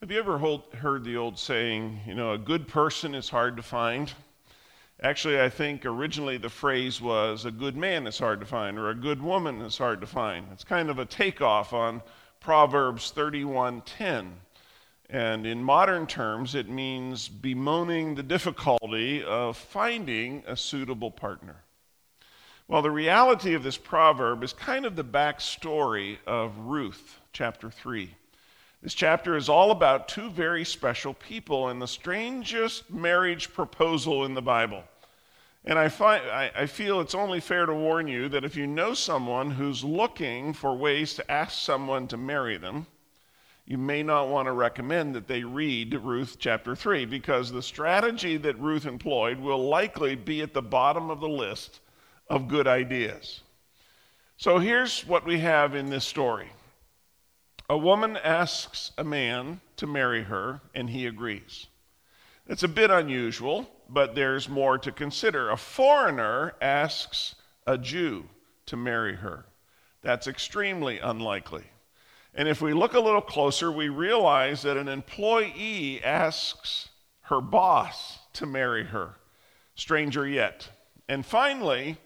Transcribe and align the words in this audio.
Have 0.00 0.10
you 0.10 0.18
ever 0.18 0.38
heard 0.38 1.04
the 1.04 1.18
old 1.18 1.38
saying, 1.38 2.00
you 2.06 2.14
know, 2.14 2.32
a 2.32 2.38
good 2.38 2.66
person 2.66 3.14
is 3.14 3.28
hard 3.28 3.58
to 3.58 3.62
find? 3.62 4.10
Actually, 5.02 5.38
I 5.38 5.50
think 5.50 5.84
originally 5.84 6.38
the 6.38 6.48
phrase 6.48 7.02
was 7.02 7.44
a 7.44 7.50
good 7.50 7.76
man 7.76 8.06
is 8.06 8.18
hard 8.18 8.40
to 8.40 8.46
find 8.46 8.78
or 8.78 8.88
a 8.88 8.94
good 8.94 9.20
woman 9.20 9.60
is 9.60 9.76
hard 9.76 10.00
to 10.00 10.06
find. 10.06 10.46
It's 10.54 10.64
kind 10.64 10.88
of 10.88 10.98
a 10.98 11.04
takeoff 11.04 11.74
on 11.74 12.00
Proverbs 12.40 13.12
31:10. 13.14 14.40
And 15.10 15.44
in 15.44 15.62
modern 15.62 16.06
terms, 16.06 16.54
it 16.54 16.70
means 16.70 17.28
bemoaning 17.28 18.14
the 18.14 18.22
difficulty 18.22 19.22
of 19.22 19.58
finding 19.58 20.44
a 20.46 20.56
suitable 20.56 21.10
partner. 21.10 21.56
Well, 22.68 22.80
the 22.80 22.90
reality 22.90 23.52
of 23.52 23.62
this 23.62 23.76
proverb 23.76 24.42
is 24.44 24.54
kind 24.54 24.86
of 24.86 24.96
the 24.96 25.04
backstory 25.04 26.16
of 26.26 26.56
Ruth, 26.56 27.20
chapter 27.34 27.70
3. 27.70 28.14
This 28.82 28.94
chapter 28.94 29.36
is 29.36 29.50
all 29.50 29.70
about 29.70 30.08
two 30.08 30.30
very 30.30 30.64
special 30.64 31.12
people 31.12 31.68
and 31.68 31.82
the 31.82 31.86
strangest 31.86 32.90
marriage 32.90 33.52
proposal 33.52 34.24
in 34.24 34.32
the 34.32 34.40
Bible. 34.40 34.84
And 35.66 35.78
I, 35.78 35.90
find, 35.90 36.24
I, 36.30 36.50
I, 36.56 36.66
feel 36.66 37.02
it's 37.02 37.14
only 37.14 37.40
fair 37.40 37.66
to 37.66 37.74
warn 37.74 38.08
you 38.08 38.30
that 38.30 38.44
if 38.44 38.56
you 38.56 38.66
know 38.66 38.94
someone 38.94 39.50
who's 39.50 39.84
looking 39.84 40.54
for 40.54 40.74
ways 40.74 41.12
to 41.14 41.30
ask 41.30 41.58
someone 41.58 42.08
to 42.08 42.16
marry 42.16 42.56
them, 42.56 42.86
you 43.66 43.76
may 43.76 44.02
not 44.02 44.28
want 44.28 44.46
to 44.46 44.52
recommend 44.52 45.14
that 45.14 45.28
they 45.28 45.44
read 45.44 45.92
Ruth 45.94 46.38
chapter 46.38 46.74
3 46.74 47.04
because 47.04 47.52
the 47.52 47.62
strategy 47.62 48.38
that 48.38 48.58
Ruth 48.58 48.86
employed 48.86 49.38
will 49.38 49.68
likely 49.68 50.14
be 50.14 50.40
at 50.40 50.54
the 50.54 50.62
bottom 50.62 51.10
of 51.10 51.20
the 51.20 51.28
list 51.28 51.80
of 52.30 52.48
good 52.48 52.66
ideas. 52.66 53.42
So 54.38 54.58
here's 54.58 55.06
what 55.06 55.26
we 55.26 55.38
have 55.40 55.74
in 55.74 55.90
this 55.90 56.06
story 56.06 56.48
a 57.70 57.78
woman 57.78 58.16
asks 58.16 58.90
a 58.98 59.04
man 59.04 59.60
to 59.76 59.86
marry 59.86 60.24
her, 60.24 60.60
and 60.74 60.90
he 60.90 61.06
agrees. 61.06 61.68
It's 62.48 62.64
a 62.64 62.68
bit 62.68 62.90
unusual, 62.90 63.70
but 63.88 64.16
there's 64.16 64.48
more 64.48 64.76
to 64.78 64.90
consider. 64.90 65.50
A 65.50 65.56
foreigner 65.56 66.54
asks 66.60 67.36
a 67.68 67.78
Jew 67.78 68.24
to 68.66 68.76
marry 68.76 69.14
her. 69.14 69.46
That's 70.02 70.26
extremely 70.26 70.98
unlikely. 70.98 71.62
And 72.34 72.48
if 72.48 72.60
we 72.60 72.74
look 72.74 72.94
a 72.94 73.00
little 73.00 73.20
closer, 73.20 73.70
we 73.70 73.88
realize 73.88 74.62
that 74.62 74.76
an 74.76 74.88
employee 74.88 76.02
asks 76.02 76.88
her 77.20 77.40
boss 77.40 78.18
to 78.32 78.46
marry 78.46 78.86
her. 78.86 79.14
Stranger 79.76 80.26
yet. 80.26 80.68
And 81.08 81.24
finally, 81.24 81.98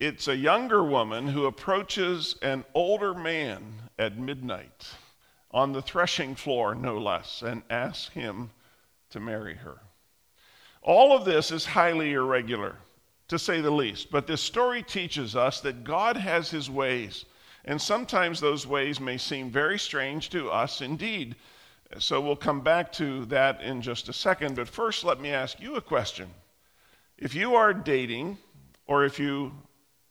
it's 0.00 0.28
a 0.28 0.36
younger 0.36 0.84
woman 0.84 1.26
who 1.26 1.46
approaches 1.46 2.36
an 2.42 2.64
older 2.72 3.14
man 3.14 3.74
at 3.98 4.18
midnight 4.18 4.90
on 5.50 5.72
the 5.72 5.82
threshing 5.82 6.34
floor, 6.34 6.74
no 6.74 6.98
less, 6.98 7.42
and 7.42 7.62
asks 7.68 8.14
him 8.14 8.50
to 9.10 9.18
marry 9.18 9.54
her. 9.56 9.78
All 10.82 11.16
of 11.16 11.24
this 11.24 11.50
is 11.50 11.64
highly 11.64 12.12
irregular, 12.12 12.76
to 13.26 13.38
say 13.38 13.60
the 13.60 13.70
least, 13.70 14.10
but 14.10 14.26
this 14.26 14.40
story 14.40 14.82
teaches 14.82 15.34
us 15.34 15.60
that 15.60 15.84
God 15.84 16.16
has 16.16 16.50
his 16.50 16.70
ways, 16.70 17.24
and 17.64 17.80
sometimes 17.80 18.40
those 18.40 18.66
ways 18.66 19.00
may 19.00 19.18
seem 19.18 19.50
very 19.50 19.78
strange 19.78 20.30
to 20.30 20.50
us 20.50 20.80
indeed. 20.80 21.34
So 21.98 22.20
we'll 22.20 22.36
come 22.36 22.60
back 22.60 22.92
to 22.92 23.24
that 23.26 23.62
in 23.62 23.82
just 23.82 24.08
a 24.08 24.12
second, 24.12 24.54
but 24.54 24.68
first 24.68 25.02
let 25.04 25.20
me 25.20 25.30
ask 25.30 25.60
you 25.60 25.74
a 25.74 25.80
question. 25.80 26.28
If 27.16 27.34
you 27.34 27.54
are 27.54 27.74
dating, 27.74 28.38
or 28.86 29.04
if 29.04 29.18
you 29.18 29.52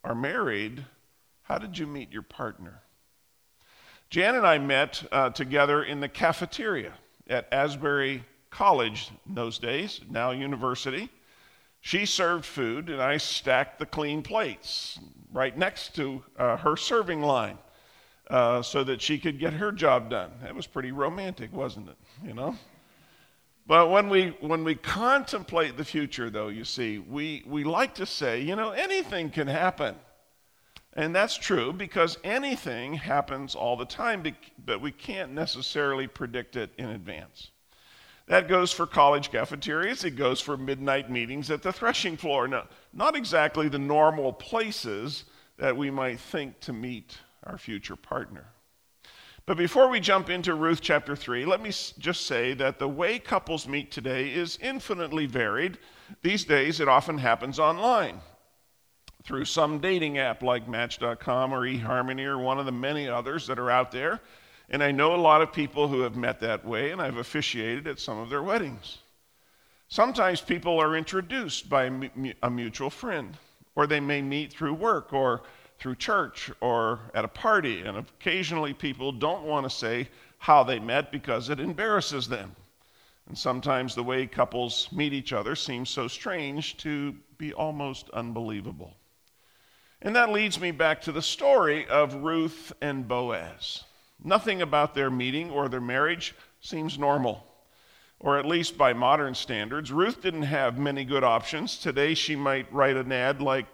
are 0.04 0.16
married, 0.16 0.86
how 1.44 1.58
did 1.58 1.78
you 1.78 1.88
meet 1.88 2.12
your 2.12 2.22
partner? 2.22 2.82
Jan 4.10 4.36
and 4.36 4.48
I 4.48 4.58
met 4.58 5.04
uh, 5.12 5.30
together 5.32 5.84
in 5.84 6.00
the 6.00 6.08
cafeteria 6.08 6.94
at 7.30 7.48
Asbury 7.52 8.24
College 8.50 9.12
in 9.28 9.36
those 9.36 9.60
days, 9.60 10.02
now 10.10 10.32
university. 10.32 11.10
She 11.82 12.06
served 12.06 12.46
food, 12.46 12.90
and 12.90 13.02
I 13.02 13.18
stacked 13.18 13.80
the 13.80 13.86
clean 13.86 14.22
plates 14.22 15.00
right 15.32 15.58
next 15.58 15.96
to 15.96 16.24
uh, 16.38 16.58
her 16.58 16.76
serving 16.76 17.22
line 17.22 17.58
uh, 18.30 18.62
so 18.62 18.84
that 18.84 19.02
she 19.02 19.18
could 19.18 19.40
get 19.40 19.54
her 19.54 19.72
job 19.72 20.10
done. 20.10 20.32
That 20.42 20.56
was 20.56 20.68
pretty 20.68 20.92
romantic, 20.92 21.54
wasn't 21.54 21.90
it? 21.90 21.98
You 22.26 22.34
know? 22.34 22.56
But 23.68 23.90
when 23.90 24.08
we, 24.08 24.30
when 24.40 24.64
we 24.64 24.76
contemplate 24.76 25.76
the 25.76 25.84
future, 25.84 26.30
though, 26.30 26.48
you 26.48 26.64
see, 26.64 27.00
we, 27.00 27.44
we 27.46 27.66
like 27.66 27.96
to 27.96 28.06
say, 28.06 28.40
you 28.40 28.56
know, 28.56 28.72
anything 28.72 29.30
can 29.30 29.48
happen. 29.48 29.96
And 30.94 31.14
that's 31.14 31.36
true 31.36 31.74
because 31.74 32.18
anything 32.24 32.94
happens 32.94 33.56
all 33.56 33.76
the 33.76 33.86
time, 33.86 34.24
but 34.66 34.82
we 34.82 34.92
can't 34.92 35.34
necessarily 35.34 36.08
predict 36.08 36.56
it 36.56 36.72
in 36.78 36.90
advance. 36.90 37.52
That 38.28 38.48
goes 38.48 38.72
for 38.72 38.88
college 38.88 39.32
cafeterias, 39.32 40.04
it 40.04 40.12
goes 40.12 40.42
for 40.42 40.58
midnight 40.58 41.12
meetings 41.12 41.52
at 41.52 41.62
the 41.62 41.72
threshing 41.72 42.18
floor. 42.18 42.48
Now, 42.48 42.68
not 42.94 43.16
exactly 43.16 43.68
the 43.68 43.80
normal 43.80 44.34
places 44.34 45.26
that 45.58 45.76
we 45.76 45.92
might 45.92 46.20
think 46.20 46.60
to 46.62 46.74
meet 46.74 47.18
our 47.44 47.58
future 47.58 47.96
partner. 47.96 48.46
But 49.48 49.56
before 49.56 49.88
we 49.88 50.02
jump 50.02 50.30
into 50.30 50.54
Ruth 50.56 50.82
chapter 50.82 51.16
3, 51.16 51.46
let 51.46 51.62
me 51.62 51.70
just 51.70 52.28
say 52.28 52.54
that 52.56 52.80
the 52.80 52.88
way 52.90 53.18
couples 53.18 53.66
meet 53.66 53.92
today 53.92 54.30
is 54.34 54.60
infinitely 54.62 55.26
varied. 55.26 55.78
These 56.22 56.44
days, 56.44 56.82
it 56.82 56.90
often 56.90 57.18
happens 57.18 57.58
online 57.58 58.20
through 59.24 59.46
some 59.46 59.80
dating 59.80 60.18
app 60.18 60.44
like 60.44 60.68
Match.com 60.68 61.54
or 61.54 61.62
eHarmony 61.62 62.26
or 62.26 62.38
one 62.38 62.60
of 62.60 62.66
the 62.66 62.74
many 62.74 63.08
others 63.08 63.48
that 63.48 63.58
are 63.58 63.72
out 63.72 63.90
there. 63.90 64.20
And 64.70 64.84
I 64.84 64.92
know 64.92 65.16
a 65.16 65.18
lot 65.18 65.42
of 65.42 65.54
people 65.54 65.88
who 65.88 66.02
have 66.02 66.18
met 66.18 66.42
that 66.42 66.66
way, 66.66 66.92
and 66.92 67.02
I've 67.02 67.16
officiated 67.16 67.88
at 67.88 68.02
some 68.02 68.20
of 68.20 68.30
their 68.30 68.44
weddings. 68.44 68.98
Sometimes 69.88 70.42
people 70.42 70.78
are 70.78 70.98
introduced 70.98 71.70
by 71.70 71.90
a 72.44 72.50
mutual 72.50 72.90
friend, 72.90 73.38
or 73.76 73.88
they 73.88 74.02
may 74.02 74.22
meet 74.22 74.52
through 74.52 74.74
work 74.74 75.14
or 75.14 75.44
through 75.80 75.96
church 75.96 76.52
or 76.62 77.00
at 77.14 77.26
a 77.26 77.30
party, 77.30 77.82
and 77.82 77.98
occasionally 77.98 78.74
people 78.74 79.12
don't 79.12 79.44
want 79.44 79.66
to 79.66 79.70
say 79.70 80.10
how 80.40 80.64
they 80.64 80.80
met 80.80 81.12
because 81.12 81.50
it 81.50 81.60
embarrasses 81.60 82.28
them. 82.28 82.56
And 83.28 83.38
sometimes 83.38 83.94
the 83.94 84.04
way 84.04 84.26
couples 84.26 84.88
meet 84.92 85.14
each 85.14 85.34
other 85.34 85.56
seems 85.56 85.90
so 85.90 86.08
strange 86.08 86.78
to 86.78 87.16
be 87.38 87.54
almost 87.54 88.10
unbelievable. 88.12 88.94
And 90.02 90.16
that 90.16 90.32
leads 90.32 90.60
me 90.60 90.72
back 90.72 91.02
to 91.02 91.12
the 91.12 91.22
story 91.22 91.88
of 91.88 92.14
Ruth 92.16 92.72
and 92.82 93.08
Boaz. 93.08 93.84
Nothing 94.24 94.62
about 94.62 94.96
their 94.96 95.10
meeting 95.10 95.50
or 95.52 95.68
their 95.68 95.82
marriage 95.82 96.36
seems 96.62 96.98
normal, 96.98 97.44
or 98.20 98.38
at 98.38 98.46
least 98.46 98.78
by 98.78 98.94
modern 98.94 99.36
standards. 99.36 99.92
Ruth 99.92 100.22
didn't 100.22 100.44
have 100.44 100.78
many 100.78 101.04
good 101.04 101.24
options. 101.24 101.78
Today 101.78 102.14
she 102.14 102.36
might 102.36 102.72
write 102.72 102.96
an 102.96 103.12
ad 103.12 103.42
like, 103.42 103.66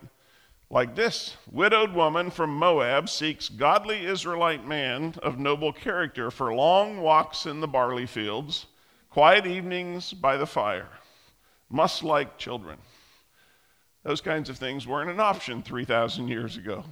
like 0.74 0.96
this 0.96 1.38
Widowed 1.52 1.94
woman 1.94 2.32
from 2.32 2.50
Moab 2.50 3.08
seeks 3.08 3.48
godly 3.48 4.08
Israelite 4.08 4.66
man 4.66 5.14
of 5.22 5.38
noble 5.38 5.72
character 5.72 6.32
for 6.32 6.52
long 6.52 7.00
walks 7.00 7.46
in 7.46 7.62
the 7.62 7.68
barley 7.68 8.08
fields, 8.08 8.66
quiet 9.12 9.46
evenings 9.46 10.14
by 10.14 10.36
the 10.36 10.48
fire, 10.48 10.90
must 11.70 12.02
like 12.02 12.40
children. 12.40 12.80
Those 14.02 14.20
kinds 14.20 14.50
of 14.50 14.58
things 14.58 14.88
weren't 14.88 15.12
an 15.12 15.20
option 15.20 15.62
3,000 15.62 16.28
years 16.28 16.58
ago. 16.58 16.84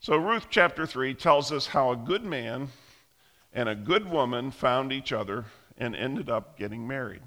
So, 0.00 0.16
Ruth 0.16 0.48
chapter 0.50 0.84
3 0.84 1.14
tells 1.14 1.52
us 1.52 1.68
how 1.68 1.92
a 1.92 1.96
good 1.96 2.24
man 2.24 2.68
and 3.52 3.68
a 3.68 3.76
good 3.76 4.10
woman 4.10 4.50
found 4.50 4.92
each 4.92 5.12
other 5.12 5.44
and 5.78 5.94
ended 5.94 6.28
up 6.28 6.58
getting 6.58 6.86
married. 6.86 7.22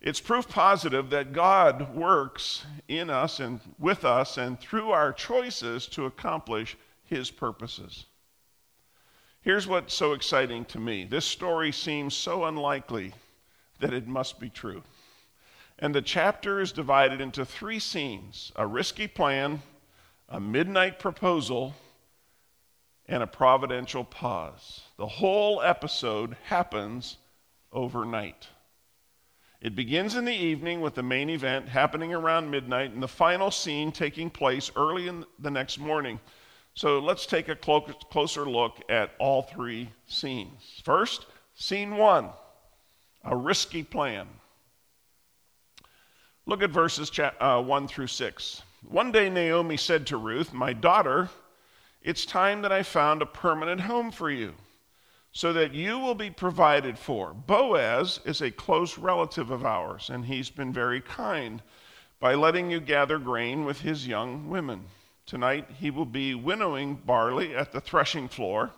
It's 0.00 0.20
proof 0.20 0.48
positive 0.48 1.10
that 1.10 1.32
God 1.32 1.94
works 1.94 2.64
in 2.86 3.10
us 3.10 3.40
and 3.40 3.60
with 3.78 4.04
us 4.04 4.36
and 4.36 4.60
through 4.60 4.90
our 4.90 5.12
choices 5.12 5.86
to 5.88 6.04
accomplish 6.04 6.76
his 7.04 7.30
purposes. 7.30 8.06
Here's 9.40 9.66
what's 9.66 9.94
so 9.94 10.12
exciting 10.12 10.64
to 10.66 10.78
me 10.78 11.04
this 11.04 11.24
story 11.24 11.72
seems 11.72 12.14
so 12.14 12.44
unlikely 12.44 13.14
that 13.80 13.94
it 13.94 14.06
must 14.06 14.40
be 14.40 14.50
true. 14.50 14.82
And 15.78 15.94
the 15.94 16.02
chapter 16.02 16.60
is 16.60 16.72
divided 16.72 17.20
into 17.20 17.44
three 17.44 17.78
scenes 17.78 18.52
a 18.56 18.66
risky 18.66 19.06
plan, 19.06 19.62
a 20.28 20.40
midnight 20.40 20.98
proposal, 20.98 21.74
and 23.06 23.22
a 23.22 23.26
providential 23.26 24.04
pause. 24.04 24.80
The 24.96 25.06
whole 25.06 25.62
episode 25.62 26.36
happens 26.44 27.18
overnight. 27.72 28.48
It 29.60 29.74
begins 29.74 30.14
in 30.14 30.24
the 30.24 30.34
evening 30.34 30.80
with 30.80 30.94
the 30.94 31.02
main 31.02 31.30
event 31.30 31.68
happening 31.68 32.12
around 32.12 32.50
midnight 32.50 32.92
and 32.92 33.02
the 33.02 33.08
final 33.08 33.50
scene 33.50 33.90
taking 33.90 34.30
place 34.30 34.70
early 34.76 35.08
in 35.08 35.24
the 35.38 35.50
next 35.50 35.78
morning. 35.78 36.20
So 36.74 36.98
let's 36.98 37.24
take 37.24 37.48
a 37.48 37.56
clo- 37.56 37.80
closer 37.80 38.44
look 38.44 38.82
at 38.90 39.12
all 39.18 39.42
three 39.42 39.90
scenes. 40.06 40.82
First, 40.84 41.26
scene 41.54 41.96
one 41.96 42.30
a 43.24 43.36
risky 43.36 43.82
plan. 43.82 44.28
Look 46.46 46.62
at 46.62 46.70
verses 46.70 47.10
uh, 47.40 47.60
1 47.60 47.88
through 47.88 48.06
6. 48.06 48.62
One 48.88 49.10
day 49.10 49.28
Naomi 49.28 49.76
said 49.76 50.06
to 50.06 50.16
Ruth, 50.16 50.52
My 50.52 50.72
daughter, 50.72 51.28
it's 52.02 52.24
time 52.24 52.62
that 52.62 52.70
I 52.70 52.84
found 52.84 53.20
a 53.20 53.26
permanent 53.26 53.80
home 53.80 54.12
for 54.12 54.30
you. 54.30 54.54
So 55.36 55.52
that 55.52 55.74
you 55.74 55.98
will 55.98 56.14
be 56.14 56.30
provided 56.30 56.98
for. 56.98 57.34
Boaz 57.34 58.20
is 58.24 58.40
a 58.40 58.50
close 58.50 58.96
relative 58.96 59.50
of 59.50 59.66
ours, 59.66 60.08
and 60.08 60.24
he's 60.24 60.48
been 60.48 60.72
very 60.72 61.02
kind 61.02 61.60
by 62.18 62.34
letting 62.34 62.70
you 62.70 62.80
gather 62.80 63.18
grain 63.18 63.66
with 63.66 63.82
his 63.82 64.06
young 64.06 64.48
women. 64.48 64.82
Tonight 65.26 65.68
he 65.78 65.90
will 65.90 66.06
be 66.06 66.34
winnowing 66.34 66.94
barley 66.94 67.54
at 67.54 67.70
the 67.70 67.82
threshing 67.82 68.28
floor. 68.28 68.70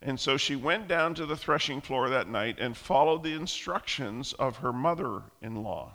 And 0.00 0.20
so 0.20 0.36
she 0.36 0.54
went 0.54 0.86
down 0.86 1.16
to 1.16 1.26
the 1.26 1.36
threshing 1.36 1.80
floor 1.80 2.08
that 2.10 2.28
night 2.28 2.60
and 2.60 2.76
followed 2.76 3.24
the 3.24 3.34
instructions 3.34 4.34
of 4.34 4.58
her 4.58 4.72
mother 4.72 5.22
in 5.42 5.64
law. 5.64 5.94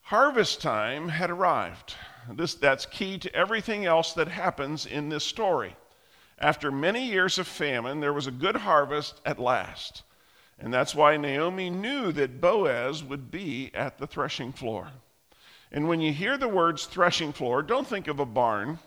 Harvest 0.00 0.62
time 0.62 1.10
had 1.10 1.28
arrived. 1.28 1.96
This, 2.32 2.54
that's 2.54 2.86
key 2.86 3.18
to 3.18 3.34
everything 3.34 3.84
else 3.84 4.14
that 4.14 4.28
happens 4.28 4.86
in 4.86 5.10
this 5.10 5.22
story. 5.22 5.76
After 6.40 6.70
many 6.70 7.06
years 7.06 7.38
of 7.38 7.46
famine, 7.46 8.00
there 8.00 8.12
was 8.12 8.26
a 8.26 8.32
good 8.32 8.56
harvest 8.56 9.20
at 9.26 9.38
last. 9.38 10.02
And 10.58 10.72
that's 10.72 10.94
why 10.94 11.16
Naomi 11.16 11.70
knew 11.70 12.12
that 12.12 12.40
Boaz 12.40 13.04
would 13.04 13.30
be 13.30 13.70
at 13.74 13.98
the 13.98 14.06
threshing 14.06 14.52
floor. 14.52 14.88
And 15.72 15.88
when 15.88 16.00
you 16.00 16.12
hear 16.12 16.36
the 16.36 16.48
words 16.48 16.86
threshing 16.86 17.32
floor, 17.32 17.62
don't 17.62 17.86
think 17.86 18.08
of 18.08 18.20
a 18.20 18.26
barn, 18.26 18.78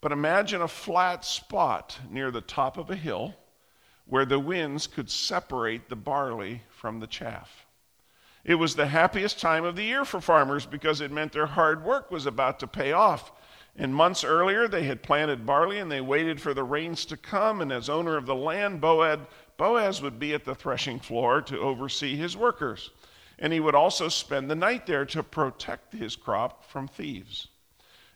but 0.00 0.12
imagine 0.12 0.62
a 0.62 0.68
flat 0.68 1.24
spot 1.24 1.98
near 2.08 2.30
the 2.30 2.40
top 2.40 2.76
of 2.76 2.90
a 2.90 2.96
hill 2.96 3.34
where 4.06 4.24
the 4.24 4.38
winds 4.38 4.86
could 4.86 5.10
separate 5.10 5.88
the 5.88 5.96
barley 5.96 6.62
from 6.70 7.00
the 7.00 7.06
chaff. 7.06 7.66
It 8.44 8.54
was 8.54 8.76
the 8.76 8.86
happiest 8.86 9.40
time 9.40 9.64
of 9.64 9.74
the 9.74 9.82
year 9.82 10.04
for 10.04 10.20
farmers 10.20 10.64
because 10.66 11.00
it 11.00 11.10
meant 11.10 11.32
their 11.32 11.46
hard 11.46 11.84
work 11.84 12.12
was 12.12 12.26
about 12.26 12.60
to 12.60 12.68
pay 12.68 12.92
off. 12.92 13.32
And 13.78 13.94
months 13.94 14.24
earlier, 14.24 14.68
they 14.68 14.84
had 14.84 15.02
planted 15.02 15.44
barley 15.44 15.78
and 15.78 15.92
they 15.92 16.00
waited 16.00 16.40
for 16.40 16.54
the 16.54 16.64
rains 16.64 17.04
to 17.06 17.16
come. 17.16 17.60
And 17.60 17.70
as 17.70 17.90
owner 17.90 18.16
of 18.16 18.26
the 18.26 18.34
land, 18.34 18.80
Boaz, 18.80 19.18
Boaz 19.56 20.00
would 20.00 20.18
be 20.18 20.32
at 20.32 20.44
the 20.44 20.54
threshing 20.54 20.98
floor 20.98 21.42
to 21.42 21.58
oversee 21.58 22.16
his 22.16 22.36
workers. 22.36 22.90
And 23.38 23.52
he 23.52 23.60
would 23.60 23.74
also 23.74 24.08
spend 24.08 24.50
the 24.50 24.54
night 24.54 24.86
there 24.86 25.04
to 25.06 25.22
protect 25.22 25.92
his 25.92 26.16
crop 26.16 26.64
from 26.64 26.88
thieves. 26.88 27.48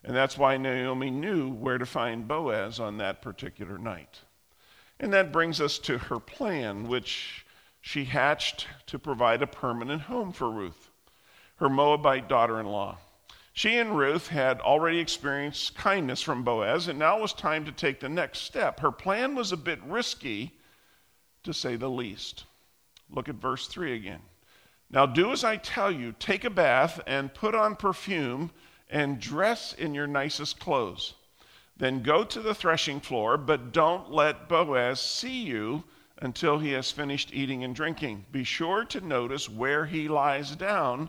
And 0.03 0.17
that's 0.17 0.39
why 0.39 0.57
Naomi 0.57 1.11
knew 1.11 1.51
where 1.51 1.77
to 1.77 1.85
find 1.85 2.27
Boaz 2.27 2.81
on 2.81 2.97
that 2.97 3.21
particular 3.21 3.77
night. 3.77 4.21
And 4.99 5.13
that 5.13 5.33
brings 5.33 5.61
us 5.61 5.79
to 5.81 5.99
her 5.99 6.19
plan, 6.19 6.89
which 6.89 7.45
she 7.83 8.05
hatched 8.05 8.67
to 8.87 8.99
provide 8.99 9.43
a 9.43 9.47
permanent 9.47 10.03
home 10.03 10.33
for 10.33 10.51
Ruth, 10.51 10.89
her 11.57 11.69
Moabite 11.69 12.29
daughter 12.29 12.59
in 12.61 12.67
law. 12.67 12.99
She 13.53 13.77
and 13.79 13.97
Ruth 13.97 14.29
had 14.29 14.61
already 14.61 14.99
experienced 14.99 15.75
kindness 15.75 16.23
from 16.23 16.45
Boaz, 16.45 16.89
and 16.89 16.99
now 16.99 17.19
it 17.19 17.23
was 17.23 17.33
time 17.33 17.65
to 17.65 17.73
take 17.73 18.01
the 18.01 18.09
next 18.09 18.41
step. 18.41 18.81
Her 18.81 18.93
plan 18.93 19.35
was 19.35 19.53
a 19.53 19.57
bit 19.57 19.83
risky, 19.83 20.53
to 21.43 21.53
say 21.53 21.77
the 21.77 21.91
least. 21.91 22.45
Look 23.11 23.29
at 23.29 23.35
verse 23.37 23.67
3 23.67 23.95
again. 23.95 24.21
Now 24.91 25.07
do 25.07 25.33
as 25.33 25.45
I 25.45 25.57
tell 25.57 25.91
you 25.91 26.15
take 26.19 26.45
a 26.45 26.51
bath 26.51 27.01
and 27.07 27.35
put 27.35 27.55
on 27.55 27.77
perfume 27.77 28.51
and 28.89 29.21
dress 29.21 29.73
in 29.73 29.95
your 29.95 30.07
nicest 30.07 30.59
clothes. 30.59 31.15
Then 31.77 32.03
go 32.03 32.25
to 32.25 32.41
the 32.41 32.55
threshing 32.55 33.01
floor, 33.01 33.39
but 33.39 33.73
don't 33.73 34.11
let 34.11 34.49
Boaz 34.49 35.01
see 35.01 35.43
you 35.43 35.85
until 36.19 36.59
he 36.59 36.73
has 36.73 36.91
finished 36.91 37.33
eating 37.33 37.65
and 37.65 37.75
drinking. 37.75 38.27
Be 38.31 38.45
sure 38.45 38.85
to 38.87 39.01
notice 39.01 39.49
where 39.49 39.87
he 39.87 40.09
lies 40.09 40.55
down, 40.57 41.09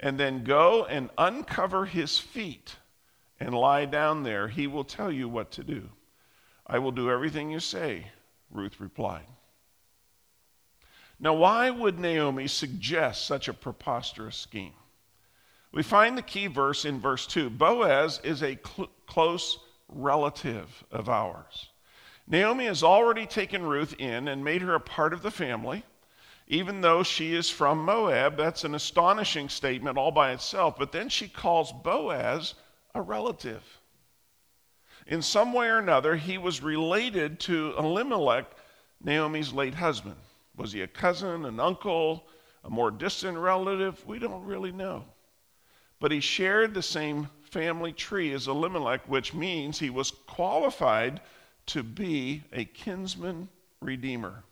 and 0.00 0.18
then 0.18 0.42
go 0.42 0.84
and 0.86 1.10
uncover 1.16 1.84
his 1.84 2.18
feet 2.18 2.74
and 3.38 3.54
lie 3.54 3.84
down 3.84 4.22
there. 4.22 4.48
He 4.48 4.66
will 4.66 4.84
tell 4.84 5.12
you 5.12 5.28
what 5.28 5.52
to 5.52 5.62
do. 5.62 5.90
I 6.66 6.78
will 6.78 6.92
do 6.92 7.10
everything 7.10 7.50
you 7.50 7.60
say, 7.60 8.06
Ruth 8.50 8.80
replied. 8.80 9.26
Now, 11.18 11.34
why 11.34 11.68
would 11.68 11.98
Naomi 11.98 12.48
suggest 12.48 13.26
such 13.26 13.46
a 13.46 13.52
preposterous 13.52 14.36
scheme? 14.36 14.72
We 15.72 15.82
find 15.82 16.16
the 16.16 16.22
key 16.22 16.46
verse 16.46 16.84
in 16.84 16.98
verse 16.98 17.26
2 17.26 17.50
Boaz 17.50 18.20
is 18.24 18.42
a 18.42 18.58
cl- 18.66 18.90
close 19.06 19.58
relative 19.88 20.84
of 20.90 21.08
ours. 21.08 21.68
Naomi 22.26 22.66
has 22.66 22.82
already 22.82 23.26
taken 23.26 23.62
Ruth 23.62 23.94
in 23.98 24.28
and 24.28 24.44
made 24.44 24.62
her 24.62 24.74
a 24.74 24.80
part 24.80 25.12
of 25.12 25.22
the 25.22 25.30
family. 25.30 25.84
Even 26.52 26.80
though 26.80 27.04
she 27.04 27.32
is 27.32 27.48
from 27.48 27.84
Moab, 27.84 28.36
that's 28.36 28.64
an 28.64 28.74
astonishing 28.74 29.48
statement 29.48 29.96
all 29.96 30.10
by 30.10 30.32
itself. 30.32 30.74
But 30.76 30.90
then 30.90 31.08
she 31.08 31.28
calls 31.28 31.72
Boaz 31.72 32.54
a 32.92 33.00
relative. 33.00 33.62
In 35.06 35.22
some 35.22 35.52
way 35.52 35.68
or 35.68 35.78
another, 35.78 36.16
he 36.16 36.38
was 36.38 36.60
related 36.60 37.38
to 37.40 37.72
Elimelech, 37.78 38.46
Naomi's 39.00 39.52
late 39.52 39.74
husband. 39.74 40.16
Was 40.56 40.72
he 40.72 40.80
a 40.82 40.88
cousin, 40.88 41.44
an 41.44 41.60
uncle, 41.60 42.26
a 42.64 42.68
more 42.68 42.90
distant 42.90 43.38
relative? 43.38 44.04
We 44.04 44.18
don't 44.18 44.44
really 44.44 44.72
know. 44.72 45.04
But 46.00 46.10
he 46.10 46.18
shared 46.18 46.74
the 46.74 46.82
same 46.82 47.30
family 47.42 47.92
tree 47.92 48.32
as 48.32 48.48
Elimelech, 48.48 49.08
which 49.08 49.34
means 49.34 49.78
he 49.78 49.90
was 49.90 50.10
qualified 50.10 51.20
to 51.66 51.84
be 51.84 52.42
a 52.52 52.64
kinsman 52.64 53.48
redeemer. 53.80 54.42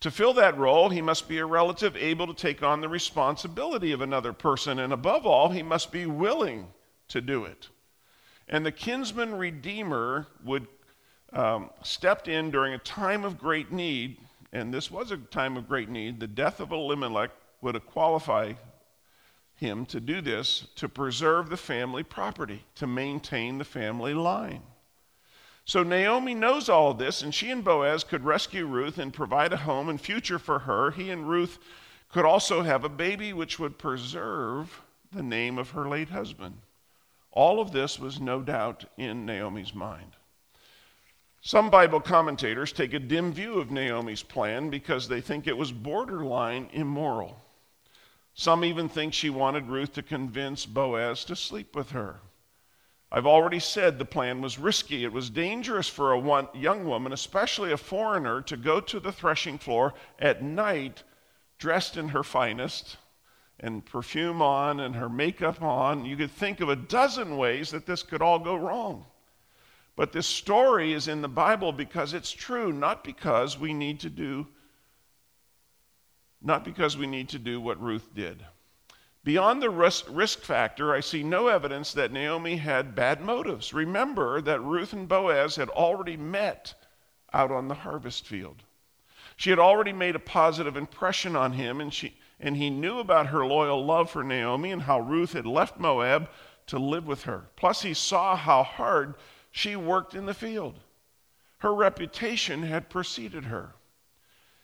To 0.00 0.10
fill 0.10 0.34
that 0.34 0.58
role, 0.58 0.90
he 0.90 1.00
must 1.00 1.28
be 1.28 1.38
a 1.38 1.46
relative 1.46 1.96
able 1.96 2.26
to 2.26 2.34
take 2.34 2.62
on 2.62 2.80
the 2.80 2.88
responsibility 2.88 3.92
of 3.92 4.02
another 4.02 4.32
person, 4.32 4.78
and 4.78 4.92
above 4.92 5.26
all, 5.26 5.48
he 5.48 5.62
must 5.62 5.90
be 5.90 6.06
willing 6.06 6.68
to 7.08 7.20
do 7.20 7.44
it. 7.44 7.68
And 8.48 8.64
the 8.64 8.72
kinsman 8.72 9.34
redeemer 9.34 10.26
would 10.44 10.66
um, 11.32 11.70
stepped 11.82 12.28
in 12.28 12.50
during 12.50 12.74
a 12.74 12.78
time 12.78 13.24
of 13.24 13.38
great 13.38 13.72
need, 13.72 14.18
and 14.52 14.72
this 14.72 14.90
was 14.90 15.10
a 15.10 15.16
time 15.16 15.56
of 15.56 15.68
great 15.68 15.88
need. 15.88 16.20
The 16.20 16.26
death 16.26 16.60
of 16.60 16.72
Elimelech 16.72 17.30
would 17.60 17.84
qualify 17.86 18.52
him 19.56 19.86
to 19.86 20.00
do 20.00 20.20
this 20.20 20.66
to 20.76 20.88
preserve 20.88 21.48
the 21.48 21.56
family 21.56 22.02
property, 22.02 22.64
to 22.76 22.86
maintain 22.86 23.58
the 23.58 23.64
family 23.64 24.14
line. 24.14 24.62
So 25.66 25.82
Naomi 25.82 26.32
knows 26.32 26.68
all 26.68 26.94
this, 26.94 27.22
and 27.22 27.34
she 27.34 27.50
and 27.50 27.64
Boaz 27.64 28.04
could 28.04 28.24
rescue 28.24 28.66
Ruth 28.66 28.98
and 28.98 29.12
provide 29.12 29.52
a 29.52 29.56
home 29.56 29.88
and 29.88 30.00
future 30.00 30.38
for 30.38 30.60
her. 30.60 30.92
He 30.92 31.10
and 31.10 31.28
Ruth 31.28 31.58
could 32.12 32.24
also 32.24 32.62
have 32.62 32.84
a 32.84 32.88
baby 32.88 33.32
which 33.32 33.58
would 33.58 33.76
preserve 33.76 34.80
the 35.12 35.24
name 35.24 35.58
of 35.58 35.70
her 35.70 35.88
late 35.88 36.08
husband. 36.08 36.58
All 37.32 37.60
of 37.60 37.72
this 37.72 37.98
was 37.98 38.20
no 38.20 38.42
doubt 38.42 38.84
in 38.96 39.26
Naomi's 39.26 39.74
mind. 39.74 40.12
Some 41.40 41.68
Bible 41.68 42.00
commentators 42.00 42.72
take 42.72 42.94
a 42.94 43.00
dim 43.00 43.32
view 43.32 43.58
of 43.58 43.72
Naomi's 43.72 44.22
plan 44.22 44.70
because 44.70 45.08
they 45.08 45.20
think 45.20 45.48
it 45.48 45.58
was 45.58 45.72
borderline 45.72 46.68
immoral. 46.72 47.40
Some 48.34 48.64
even 48.64 48.88
think 48.88 49.12
she 49.12 49.30
wanted 49.30 49.66
Ruth 49.66 49.94
to 49.94 50.02
convince 50.02 50.64
Boaz 50.64 51.24
to 51.24 51.34
sleep 51.34 51.74
with 51.74 51.90
her. 51.90 52.20
I've 53.10 53.26
already 53.26 53.60
said 53.60 53.98
the 53.98 54.04
plan 54.04 54.40
was 54.40 54.58
risky. 54.58 55.04
It 55.04 55.12
was 55.12 55.30
dangerous 55.30 55.88
for 55.88 56.12
a 56.12 56.18
one, 56.18 56.48
young 56.54 56.84
woman, 56.84 57.12
especially 57.12 57.72
a 57.72 57.76
foreigner, 57.76 58.40
to 58.42 58.56
go 58.56 58.80
to 58.80 58.98
the 58.98 59.12
threshing 59.12 59.58
floor 59.58 59.94
at 60.18 60.42
night 60.42 61.02
dressed 61.58 61.96
in 61.96 62.08
her 62.08 62.22
finest 62.22 62.96
and 63.60 63.86
perfume 63.86 64.42
on 64.42 64.80
and 64.80 64.96
her 64.96 65.08
makeup 65.08 65.62
on. 65.62 66.04
You 66.04 66.16
could 66.16 66.32
think 66.32 66.60
of 66.60 66.68
a 66.68 66.76
dozen 66.76 67.36
ways 67.36 67.70
that 67.70 67.86
this 67.86 68.02
could 68.02 68.20
all 68.20 68.38
go 68.38 68.56
wrong. 68.56 69.06
But 69.94 70.12
this 70.12 70.26
story 70.26 70.92
is 70.92 71.08
in 71.08 71.22
the 71.22 71.28
Bible 71.28 71.72
because 71.72 72.12
it's 72.12 72.32
true, 72.32 72.72
not 72.72 73.02
because 73.02 73.58
we 73.58 73.72
need 73.72 74.00
to 74.00 74.10
do 74.10 74.48
not 76.42 76.64
because 76.64 76.96
we 76.96 77.06
need 77.06 77.28
to 77.30 77.38
do 77.38 77.60
what 77.60 77.80
Ruth 77.82 78.14
did. 78.14 78.44
Beyond 79.26 79.60
the 79.60 79.70
risk, 79.70 80.42
factor, 80.42 80.94
I 80.94 81.00
see 81.00 81.24
no 81.24 81.48
evidence 81.48 81.92
that 81.94 82.12
Naomi 82.12 82.58
had 82.58 82.94
bad 82.94 83.20
motives. 83.20 83.74
Remember 83.74 84.40
that 84.40 84.60
Ruth 84.60 84.92
and 84.92 85.08
Boaz 85.08 85.56
had 85.56 85.68
already 85.68 86.16
met 86.16 86.74
out 87.32 87.50
on 87.50 87.66
the 87.66 87.74
harvest 87.74 88.24
field. 88.24 88.62
She 89.36 89.50
had 89.50 89.58
already 89.58 89.92
made 89.92 90.14
a 90.14 90.20
positive 90.20 90.76
impression 90.76 91.34
on 91.34 91.54
him, 91.54 91.80
and, 91.80 91.92
she, 91.92 92.16
and 92.38 92.56
he 92.56 92.70
knew 92.70 93.00
about 93.00 93.26
her 93.26 93.44
loyal 93.44 93.84
love 93.84 94.08
for 94.08 94.22
Naomi 94.22 94.70
and 94.70 94.82
how 94.82 95.00
Ruth 95.00 95.32
had 95.32 95.44
left 95.44 95.76
Moab 95.76 96.30
to 96.68 96.78
live 96.78 97.08
with 97.08 97.24
her. 97.24 97.46
Plus, 97.56 97.82
he 97.82 97.94
saw 97.94 98.36
how 98.36 98.62
hard 98.62 99.16
she 99.50 99.74
worked 99.74 100.14
in 100.14 100.26
the 100.26 100.34
field. 100.34 100.78
Her 101.58 101.74
reputation 101.74 102.62
had 102.62 102.88
preceded 102.88 103.46
her. 103.46 103.74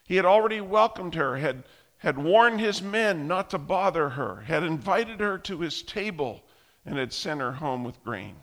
He 0.04 0.14
had 0.14 0.24
already 0.24 0.60
welcomed 0.60 1.16
her, 1.16 1.38
had 1.38 1.64
had 2.02 2.18
warned 2.18 2.58
his 2.58 2.82
men 2.82 3.28
not 3.28 3.48
to 3.48 3.56
bother 3.56 4.08
her, 4.08 4.40
had 4.40 4.64
invited 4.64 5.20
her 5.20 5.38
to 5.38 5.60
his 5.60 5.82
table, 5.82 6.42
and 6.84 6.98
had 6.98 7.12
sent 7.12 7.40
her 7.40 7.52
home 7.52 7.84
with 7.84 8.02
grain. 8.02 8.34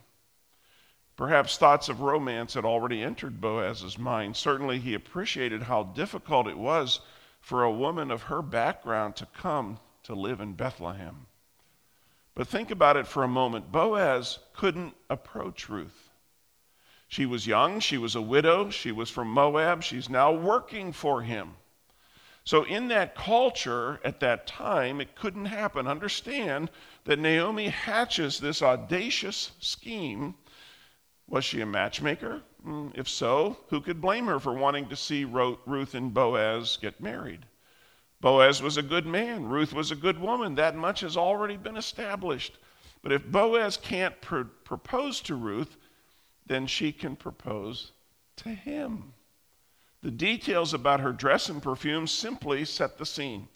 Perhaps 1.17 1.57
thoughts 1.57 1.89
of 1.89 1.99
romance 1.99 2.53
had 2.53 2.63
already 2.63 3.03
entered 3.03 3.41
Boaz's 3.41 3.97
mind. 3.97 4.37
Certainly, 4.37 4.79
he 4.79 4.93
appreciated 4.93 5.63
how 5.63 5.83
difficult 5.83 6.47
it 6.47 6.57
was 6.57 7.01
for 7.41 7.63
a 7.63 7.71
woman 7.71 8.11
of 8.11 8.23
her 8.23 8.41
background 8.41 9.17
to 9.17 9.25
come 9.25 9.77
to 10.03 10.15
live 10.15 10.39
in 10.39 10.53
Bethlehem. 10.53 11.25
But 12.35 12.47
think 12.47 12.71
about 12.71 12.95
it 12.95 13.07
for 13.07 13.23
a 13.23 13.27
moment. 13.27 13.73
Boaz 13.73 14.39
couldn't 14.53 14.95
approach 15.09 15.67
Ruth. 15.67 16.09
She 17.09 17.25
was 17.25 17.45
young, 17.45 17.81
she 17.81 17.97
was 17.97 18.15
a 18.15 18.21
widow, 18.21 18.69
she 18.69 18.93
was 18.93 19.09
from 19.09 19.27
Moab, 19.27 19.83
she's 19.83 20.09
now 20.09 20.31
working 20.31 20.93
for 20.93 21.23
him. 21.23 21.55
So, 22.43 22.63
in 22.63 22.87
that 22.87 23.15
culture 23.15 23.99
at 24.03 24.19
that 24.21 24.47
time, 24.47 25.01
it 25.01 25.15
couldn't 25.15 25.45
happen. 25.45 25.87
Understand 25.87 26.71
that 27.03 27.19
Naomi 27.19 27.67
hatches 27.69 28.39
this 28.39 28.61
audacious 28.61 29.51
scheme. 29.59 30.35
Was 31.27 31.45
she 31.45 31.61
a 31.61 31.65
matchmaker? 31.65 32.41
Mm, 32.65 32.97
if 32.97 33.07
so, 33.07 33.57
who 33.69 33.81
could 33.81 34.01
blame 34.01 34.25
her 34.25 34.39
for 34.39 34.53
wanting 34.53 34.89
to 34.89 34.95
see 34.95 35.25
Ruth 35.25 35.93
and 35.93 36.13
Boaz 36.13 36.77
get 36.81 36.99
married? 36.99 37.45
Boaz 38.21 38.61
was 38.61 38.77
a 38.77 38.81
good 38.81 39.05
man, 39.05 39.45
Ruth 39.45 39.71
was 39.71 39.91
a 39.91 39.95
good 39.95 40.19
woman. 40.19 40.55
That 40.55 40.75
much 40.75 41.01
has 41.01 41.15
already 41.15 41.55
been 41.55 41.77
established. 41.77 42.57
But 43.01 43.13
if 43.13 43.25
Boaz 43.25 43.77
can't 43.77 44.19
pr- 44.19 44.41
propose 44.63 45.21
to 45.21 45.35
Ruth, 45.35 45.77
then 46.45 46.67
she 46.67 46.91
can 46.91 47.15
propose 47.15 47.91
to 48.37 48.49
him. 48.49 49.13
The 50.01 50.11
details 50.11 50.73
about 50.73 51.01
her 51.01 51.11
dress 51.11 51.49
and 51.49 51.61
perfume 51.61 52.07
simply 52.07 52.63
set 52.63 52.97
the 52.97 53.05
scene. 53.05 53.49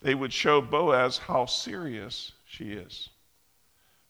They 0.00 0.14
would 0.14 0.32
show 0.32 0.60
Boaz 0.60 1.18
how 1.18 1.46
serious 1.46 2.32
she 2.46 2.72
is. 2.72 3.08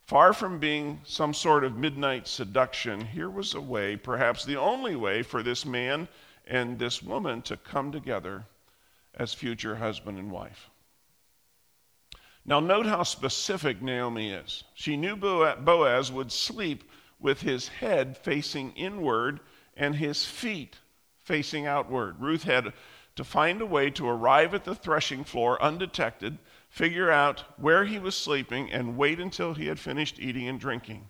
Far 0.05 0.33
from 0.33 0.59
being 0.59 1.01
some 1.03 1.33
sort 1.33 1.63
of 1.63 1.77
midnight 1.77 2.27
seduction, 2.27 3.01
here 3.01 3.29
was 3.29 3.53
a 3.53 3.61
way, 3.61 3.95
perhaps 3.95 4.45
the 4.45 4.55
only 4.55 4.95
way, 4.95 5.23
for 5.23 5.41
this 5.41 5.65
man 5.65 6.07
and 6.47 6.77
this 6.77 7.01
woman 7.01 7.41
to 7.43 7.57
come 7.57 7.91
together 7.91 8.45
as 9.15 9.33
future 9.33 9.75
husband 9.75 10.17
and 10.19 10.31
wife. 10.31 10.69
Now, 12.45 12.59
note 12.59 12.85
how 12.85 13.03
specific 13.03 13.81
Naomi 13.81 14.31
is. 14.31 14.63
She 14.73 14.95
knew 14.97 15.15
Boaz 15.15 16.11
would 16.11 16.31
sleep 16.31 16.83
with 17.19 17.41
his 17.41 17.67
head 17.67 18.17
facing 18.17 18.71
inward 18.73 19.39
and 19.75 19.95
his 19.95 20.25
feet 20.25 20.77
facing 21.29 21.67
outward. 21.67 22.19
Ruth 22.19 22.41
had 22.41 22.73
to 23.15 23.23
find 23.23 23.61
a 23.61 23.65
way 23.67 23.91
to 23.91 24.09
arrive 24.09 24.55
at 24.55 24.63
the 24.63 24.73
threshing 24.73 25.23
floor 25.23 25.61
undetected, 25.61 26.39
figure 26.69 27.11
out 27.11 27.43
where 27.57 27.85
he 27.85 27.99
was 27.99 28.17
sleeping, 28.17 28.71
and 28.71 28.97
wait 28.97 29.19
until 29.19 29.53
he 29.53 29.67
had 29.67 29.77
finished 29.77 30.19
eating 30.19 30.47
and 30.47 30.59
drinking. 30.59 31.07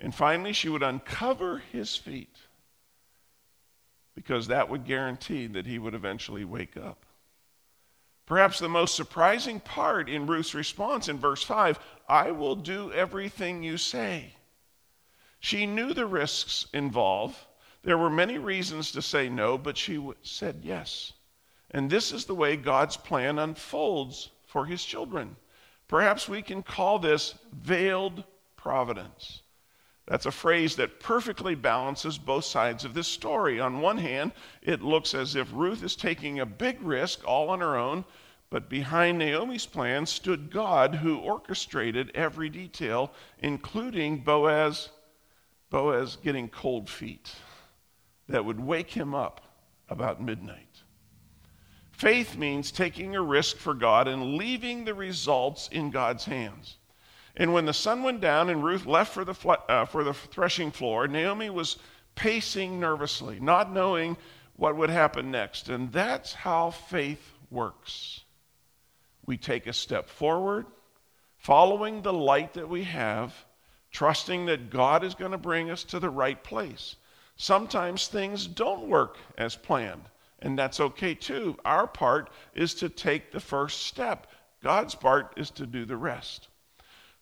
And 0.00 0.12
finally, 0.12 0.52
she 0.52 0.68
would 0.68 0.82
uncover 0.82 1.62
his 1.70 1.94
feet 1.94 2.36
because 4.16 4.48
that 4.48 4.68
would 4.68 4.84
guarantee 4.84 5.46
that 5.46 5.66
he 5.66 5.78
would 5.78 5.94
eventually 5.94 6.44
wake 6.44 6.76
up. 6.76 7.06
Perhaps 8.26 8.58
the 8.58 8.68
most 8.68 8.96
surprising 8.96 9.60
part 9.60 10.08
in 10.08 10.26
Ruth's 10.26 10.56
response 10.56 11.08
in 11.08 11.18
verse 11.18 11.44
5 11.44 11.78
I 12.08 12.32
will 12.32 12.56
do 12.56 12.90
everything 12.90 13.62
you 13.62 13.78
say. 13.78 14.34
She 15.38 15.66
knew 15.66 15.94
the 15.94 16.06
risks 16.06 16.66
involved. 16.74 17.36
There 17.84 17.98
were 17.98 18.10
many 18.10 18.38
reasons 18.38 18.92
to 18.92 19.02
say 19.02 19.28
no, 19.28 19.58
but 19.58 19.76
she 19.76 20.00
said 20.22 20.60
yes. 20.62 21.12
And 21.72 21.90
this 21.90 22.12
is 22.12 22.26
the 22.26 22.34
way 22.34 22.56
God's 22.56 22.96
plan 22.96 23.40
unfolds 23.40 24.30
for 24.46 24.66
his 24.66 24.84
children. 24.84 25.36
Perhaps 25.88 26.28
we 26.28 26.42
can 26.42 26.62
call 26.62 26.98
this 26.98 27.34
veiled 27.52 28.22
providence. 28.56 29.42
That's 30.06 30.26
a 30.26 30.30
phrase 30.30 30.76
that 30.76 31.00
perfectly 31.00 31.56
balances 31.56 32.18
both 32.18 32.44
sides 32.44 32.84
of 32.84 32.94
this 32.94 33.08
story. 33.08 33.58
On 33.58 33.80
one 33.80 33.98
hand, 33.98 34.32
it 34.62 34.82
looks 34.82 35.12
as 35.12 35.34
if 35.34 35.52
Ruth 35.52 35.82
is 35.82 35.96
taking 35.96 36.38
a 36.38 36.46
big 36.46 36.80
risk 36.82 37.26
all 37.26 37.50
on 37.50 37.60
her 37.60 37.76
own, 37.76 38.04
but 38.48 38.68
behind 38.68 39.18
Naomi's 39.18 39.66
plan 39.66 40.06
stood 40.06 40.50
God 40.50 40.94
who 40.94 41.18
orchestrated 41.18 42.12
every 42.14 42.48
detail, 42.48 43.12
including 43.40 44.18
Boaz, 44.18 44.90
Boaz 45.70 46.16
getting 46.22 46.48
cold 46.48 46.88
feet 46.88 47.34
that 48.32 48.44
would 48.44 48.60
wake 48.60 48.90
him 48.90 49.14
up 49.14 49.40
about 49.88 50.22
midnight. 50.22 50.82
Faith 51.92 52.36
means 52.36 52.72
taking 52.72 53.14
a 53.14 53.22
risk 53.22 53.56
for 53.56 53.74
God 53.74 54.08
and 54.08 54.34
leaving 54.34 54.84
the 54.84 54.94
results 54.94 55.68
in 55.70 55.90
God's 55.90 56.24
hands. 56.24 56.78
And 57.36 57.52
when 57.52 57.64
the 57.64 57.72
sun 57.72 58.02
went 58.02 58.20
down 58.20 58.50
and 58.50 58.64
Ruth 58.64 58.86
left 58.86 59.14
for 59.14 59.24
the, 59.24 59.34
uh, 59.68 59.84
for 59.84 60.02
the 60.02 60.12
threshing 60.12 60.70
floor, 60.70 61.06
Naomi 61.06 61.48
was 61.48 61.78
pacing 62.14 62.80
nervously, 62.80 63.38
not 63.40 63.72
knowing 63.72 64.16
what 64.56 64.76
would 64.76 64.90
happen 64.90 65.30
next. 65.30 65.68
And 65.68 65.92
that's 65.92 66.34
how 66.34 66.70
faith 66.70 67.32
works. 67.50 68.20
We 69.24 69.36
take 69.36 69.66
a 69.66 69.72
step 69.72 70.08
forward, 70.08 70.66
following 71.38 72.02
the 72.02 72.12
light 72.12 72.54
that 72.54 72.68
we 72.68 72.84
have, 72.84 73.32
trusting 73.90 74.46
that 74.46 74.70
God 74.70 75.04
is 75.04 75.14
going 75.14 75.32
to 75.32 75.38
bring 75.38 75.70
us 75.70 75.84
to 75.84 76.00
the 76.00 76.10
right 76.10 76.42
place. 76.42 76.96
Sometimes 77.36 78.08
things 78.08 78.46
don't 78.46 78.88
work 78.88 79.18
as 79.36 79.56
planned, 79.56 80.04
and 80.40 80.58
that's 80.58 80.80
okay 80.80 81.14
too. 81.14 81.56
Our 81.64 81.86
part 81.86 82.30
is 82.54 82.74
to 82.74 82.88
take 82.88 83.32
the 83.32 83.40
first 83.40 83.86
step, 83.86 84.26
God's 84.62 84.94
part 84.94 85.34
is 85.36 85.50
to 85.52 85.66
do 85.66 85.84
the 85.84 85.96
rest. 85.96 86.48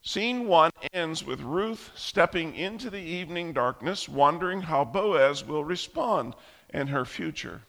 Scene 0.03 0.47
one 0.47 0.71
ends 0.93 1.25
with 1.25 1.41
Ruth 1.41 1.91
stepping 1.95 2.55
into 2.55 2.91
the 2.91 3.01
evening 3.01 3.53
darkness, 3.53 4.09
wondering 4.09 4.63
how 4.63 4.85
Boaz 4.85 5.45
will 5.45 5.65
respond, 5.65 6.35
and 6.71 6.89
her 6.89 7.05
future 7.05 7.63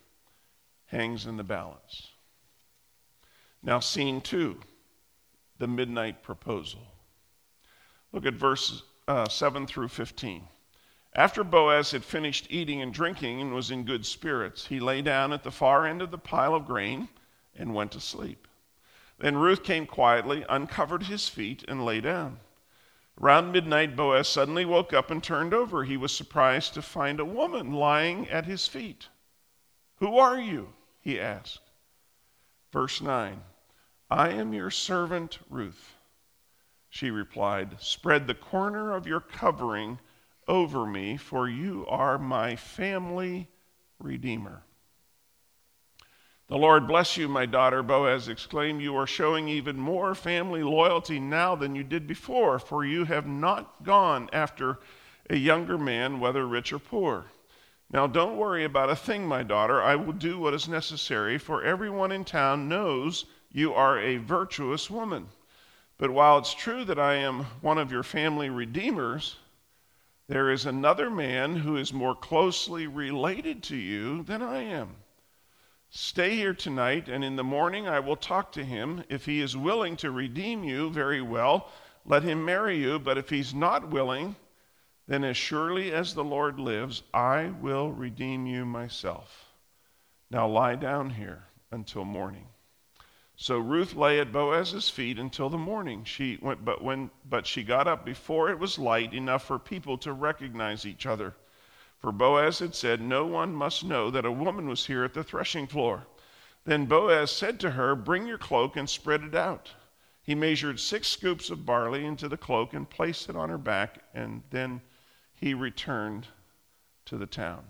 hangs 0.85 1.25
in 1.25 1.37
the 1.37 1.43
balance. 1.43 2.07
Now, 3.63 3.79
scene 3.79 4.21
two 4.21 4.59
the 5.57 5.67
midnight 5.67 6.23
proposal. 6.23 6.81
Look 8.11 8.25
at 8.25 8.33
verses 8.33 8.81
uh, 9.07 9.27
7 9.27 9.67
through 9.67 9.89
15. 9.89 10.47
After 11.13 11.43
Boaz 11.43 11.91
had 11.91 12.05
finished 12.05 12.47
eating 12.49 12.81
and 12.81 12.93
drinking 12.93 13.41
and 13.41 13.53
was 13.53 13.69
in 13.69 13.83
good 13.83 14.05
spirits, 14.05 14.67
he 14.67 14.79
lay 14.79 15.01
down 15.01 15.33
at 15.33 15.43
the 15.43 15.51
far 15.51 15.85
end 15.85 16.01
of 16.01 16.09
the 16.09 16.17
pile 16.17 16.55
of 16.55 16.65
grain 16.65 17.09
and 17.53 17.73
went 17.73 17.91
to 17.91 17.99
sleep. 17.99 18.47
Then 19.19 19.35
Ruth 19.35 19.61
came 19.61 19.85
quietly, 19.85 20.45
uncovered 20.47 21.03
his 21.03 21.27
feet, 21.27 21.65
and 21.67 21.85
lay 21.85 21.99
down. 21.99 22.39
Around 23.21 23.51
midnight, 23.51 23.95
Boaz 23.95 24.29
suddenly 24.29 24.63
woke 24.63 24.93
up 24.93 25.11
and 25.11 25.21
turned 25.21 25.53
over. 25.53 25.83
He 25.83 25.97
was 25.97 26.15
surprised 26.15 26.73
to 26.73 26.81
find 26.81 27.19
a 27.19 27.25
woman 27.25 27.73
lying 27.73 28.29
at 28.29 28.45
his 28.45 28.67
feet. 28.67 29.09
Who 29.97 30.17
are 30.17 30.39
you? 30.39 30.73
he 31.01 31.19
asked. 31.19 31.69
Verse 32.71 33.01
9 33.01 33.43
I 34.09 34.29
am 34.29 34.53
your 34.53 34.71
servant 34.71 35.39
Ruth. 35.49 35.95
She 36.89 37.11
replied, 37.11 37.81
Spread 37.81 38.27
the 38.27 38.33
corner 38.33 38.93
of 38.93 39.05
your 39.05 39.19
covering 39.19 39.99
over 40.51 40.85
me, 40.85 41.15
for 41.15 41.47
you 41.47 41.85
are 41.87 42.17
my 42.17 42.57
family 42.57 43.47
redeemer. 43.99 44.63
The 46.49 46.57
Lord 46.57 46.89
bless 46.89 47.15
you, 47.15 47.29
my 47.29 47.45
daughter, 47.45 47.81
Boaz 47.81 48.27
exclaimed. 48.27 48.81
You 48.81 48.97
are 48.97 49.07
showing 49.07 49.47
even 49.47 49.77
more 49.77 50.13
family 50.13 50.61
loyalty 50.61 51.21
now 51.21 51.55
than 51.55 51.73
you 51.73 51.85
did 51.85 52.05
before, 52.05 52.59
for 52.59 52.83
you 52.83 53.05
have 53.05 53.25
not 53.25 53.85
gone 53.85 54.29
after 54.33 54.79
a 55.29 55.37
younger 55.37 55.77
man, 55.77 56.19
whether 56.19 56.45
rich 56.45 56.73
or 56.73 56.79
poor. 56.79 57.27
Now 57.89 58.05
don't 58.05 58.35
worry 58.35 58.65
about 58.65 58.89
a 58.89 58.95
thing, 58.97 59.25
my 59.25 59.43
daughter. 59.43 59.81
I 59.81 59.95
will 59.95 60.11
do 60.11 60.37
what 60.37 60.53
is 60.53 60.67
necessary, 60.67 61.37
for 61.37 61.63
everyone 61.63 62.11
in 62.11 62.25
town 62.25 62.67
knows 62.67 63.23
you 63.53 63.73
are 63.73 63.97
a 63.97 64.17
virtuous 64.17 64.89
woman. 64.89 65.29
But 65.97 66.11
while 66.11 66.37
it's 66.39 66.53
true 66.53 66.83
that 66.83 66.99
I 66.99 67.15
am 67.15 67.45
one 67.61 67.77
of 67.77 67.93
your 67.93 68.03
family 68.03 68.49
redeemers, 68.49 69.37
there 70.31 70.49
is 70.49 70.65
another 70.65 71.09
man 71.09 71.57
who 71.57 71.75
is 71.75 71.91
more 71.91 72.15
closely 72.15 72.87
related 72.87 73.61
to 73.61 73.75
you 73.75 74.23
than 74.23 74.41
I 74.41 74.63
am. 74.63 74.95
Stay 75.89 76.37
here 76.37 76.53
tonight, 76.53 77.09
and 77.09 77.21
in 77.21 77.35
the 77.35 77.43
morning 77.43 77.85
I 77.85 77.99
will 77.99 78.15
talk 78.15 78.53
to 78.53 78.63
him. 78.63 79.03
If 79.09 79.25
he 79.25 79.41
is 79.41 79.57
willing 79.57 79.97
to 79.97 80.09
redeem 80.09 80.63
you, 80.63 80.89
very 80.89 81.21
well, 81.21 81.67
let 82.05 82.23
him 82.23 82.45
marry 82.45 82.77
you. 82.77 82.97
But 82.97 83.17
if 83.17 83.29
he's 83.29 83.53
not 83.53 83.89
willing, 83.89 84.37
then 85.05 85.25
as 85.25 85.35
surely 85.35 85.91
as 85.91 86.13
the 86.13 86.23
Lord 86.23 86.61
lives, 86.61 87.03
I 87.13 87.51
will 87.59 87.91
redeem 87.91 88.45
you 88.45 88.65
myself. 88.65 89.51
Now 90.29 90.47
lie 90.47 90.75
down 90.75 91.09
here 91.09 91.43
until 91.71 92.05
morning. 92.05 92.47
So 93.41 93.57
Ruth 93.57 93.95
lay 93.95 94.19
at 94.19 94.31
Boaz's 94.31 94.91
feet 94.91 95.17
until 95.17 95.49
the 95.49 95.57
morning. 95.57 96.03
She 96.03 96.37
went, 96.43 96.63
but 96.63 96.83
when 96.83 97.09
but 97.27 97.47
she 97.47 97.63
got 97.63 97.87
up 97.87 98.05
before 98.05 98.51
it 98.51 98.59
was 98.59 98.77
light 98.77 99.15
enough 99.15 99.43
for 99.45 99.57
people 99.57 99.97
to 99.97 100.13
recognize 100.13 100.85
each 100.85 101.07
other. 101.07 101.33
For 101.97 102.11
Boaz 102.11 102.59
had 102.59 102.75
said, 102.75 103.01
No 103.01 103.25
one 103.25 103.55
must 103.55 103.83
know 103.83 104.11
that 104.11 104.25
a 104.25 104.31
woman 104.31 104.67
was 104.67 104.85
here 104.85 105.03
at 105.03 105.15
the 105.15 105.23
threshing 105.23 105.65
floor. 105.65 106.05
Then 106.65 106.85
Boaz 106.85 107.31
said 107.31 107.59
to 107.61 107.71
her, 107.71 107.95
Bring 107.95 108.27
your 108.27 108.37
cloak 108.37 108.77
and 108.77 108.87
spread 108.87 109.23
it 109.23 109.33
out. 109.33 109.71
He 110.21 110.35
measured 110.35 110.79
six 110.79 111.07
scoops 111.07 111.49
of 111.49 111.65
barley 111.65 112.05
into 112.05 112.29
the 112.29 112.37
cloak 112.37 112.75
and 112.75 112.87
placed 112.87 113.27
it 113.27 113.35
on 113.35 113.49
her 113.49 113.57
back, 113.57 114.03
and 114.13 114.43
then 114.51 114.81
he 115.33 115.55
returned 115.55 116.27
to 117.05 117.17
the 117.17 117.25
town. 117.25 117.63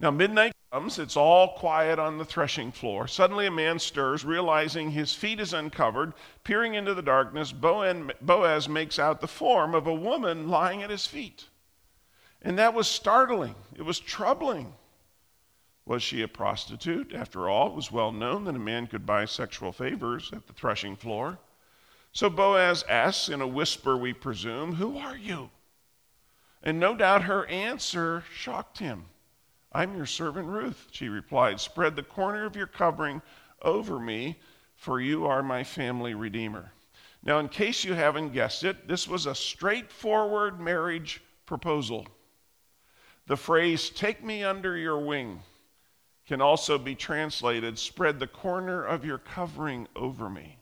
Now, 0.00 0.10
midnight 0.10 0.54
comes, 0.74 0.98
it's 0.98 1.16
all 1.16 1.50
quiet 1.50 2.00
on 2.00 2.18
the 2.18 2.24
threshing 2.24 2.72
floor. 2.72 3.06
Suddenly, 3.06 3.46
a 3.46 3.50
man 3.50 3.78
stirs, 3.78 4.24
realizing 4.24 4.90
his 4.90 5.14
feet 5.14 5.38
is 5.38 5.52
uncovered. 5.52 6.12
Peering 6.42 6.74
into 6.74 6.94
the 6.94 7.02
darkness, 7.02 7.52
Boaz 7.52 8.68
makes 8.68 8.98
out 8.98 9.20
the 9.20 9.28
form 9.28 9.72
of 9.72 9.86
a 9.86 9.94
woman 9.94 10.48
lying 10.48 10.82
at 10.82 10.90
his 10.90 11.06
feet. 11.06 11.46
And 12.42 12.58
that 12.58 12.74
was 12.74 12.88
startling. 12.88 13.54
It 13.76 13.82
was 13.82 14.00
troubling. 14.00 14.74
Was 15.86 16.02
she 16.02 16.22
a 16.22 16.28
prostitute? 16.28 17.14
After 17.14 17.48
all, 17.48 17.68
it 17.68 17.74
was 17.74 17.92
well 17.92 18.10
known 18.10 18.42
that 18.44 18.56
a 18.56 18.58
man 18.58 18.88
could 18.88 19.06
buy 19.06 19.26
sexual 19.26 19.70
favors 19.70 20.32
at 20.32 20.48
the 20.48 20.54
threshing 20.54 20.96
floor. 20.96 21.38
So 22.10 22.28
Boaz 22.28 22.82
asks 22.88 23.28
in 23.28 23.40
a 23.40 23.46
whisper, 23.46 23.96
we 23.96 24.12
presume, 24.12 24.74
Who 24.74 24.98
are 24.98 25.16
you? 25.16 25.50
And 26.64 26.80
no 26.80 26.96
doubt 26.96 27.22
her 27.22 27.46
answer 27.46 28.24
shocked 28.34 28.78
him. 28.78 29.04
I'm 29.74 29.96
your 29.96 30.06
servant 30.06 30.46
Ruth, 30.46 30.86
she 30.92 31.08
replied. 31.08 31.58
Spread 31.58 31.96
the 31.96 32.02
corner 32.04 32.44
of 32.44 32.54
your 32.54 32.68
covering 32.68 33.20
over 33.60 33.98
me, 33.98 34.38
for 34.76 35.00
you 35.00 35.26
are 35.26 35.42
my 35.42 35.64
family 35.64 36.14
redeemer. 36.14 36.72
Now, 37.24 37.40
in 37.40 37.48
case 37.48 37.84
you 37.84 37.94
haven't 37.94 38.32
guessed 38.32 38.62
it, 38.62 38.86
this 38.86 39.08
was 39.08 39.26
a 39.26 39.34
straightforward 39.34 40.60
marriage 40.60 41.22
proposal. 41.44 42.06
The 43.26 43.36
phrase, 43.36 43.90
take 43.90 44.22
me 44.22 44.44
under 44.44 44.76
your 44.76 44.98
wing, 44.98 45.42
can 46.26 46.40
also 46.40 46.78
be 46.78 46.94
translated, 46.94 47.78
spread 47.78 48.20
the 48.20 48.26
corner 48.26 48.84
of 48.84 49.04
your 49.04 49.18
covering 49.18 49.88
over 49.96 50.30
me. 50.30 50.58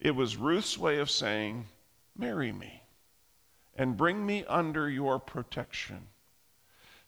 It 0.00 0.12
was 0.12 0.36
Ruth's 0.36 0.78
way 0.78 0.98
of 0.98 1.10
saying, 1.10 1.66
marry 2.16 2.52
me 2.52 2.82
and 3.76 3.96
bring 3.96 4.24
me 4.24 4.44
under 4.46 4.88
your 4.88 5.18
protection. 5.18 6.06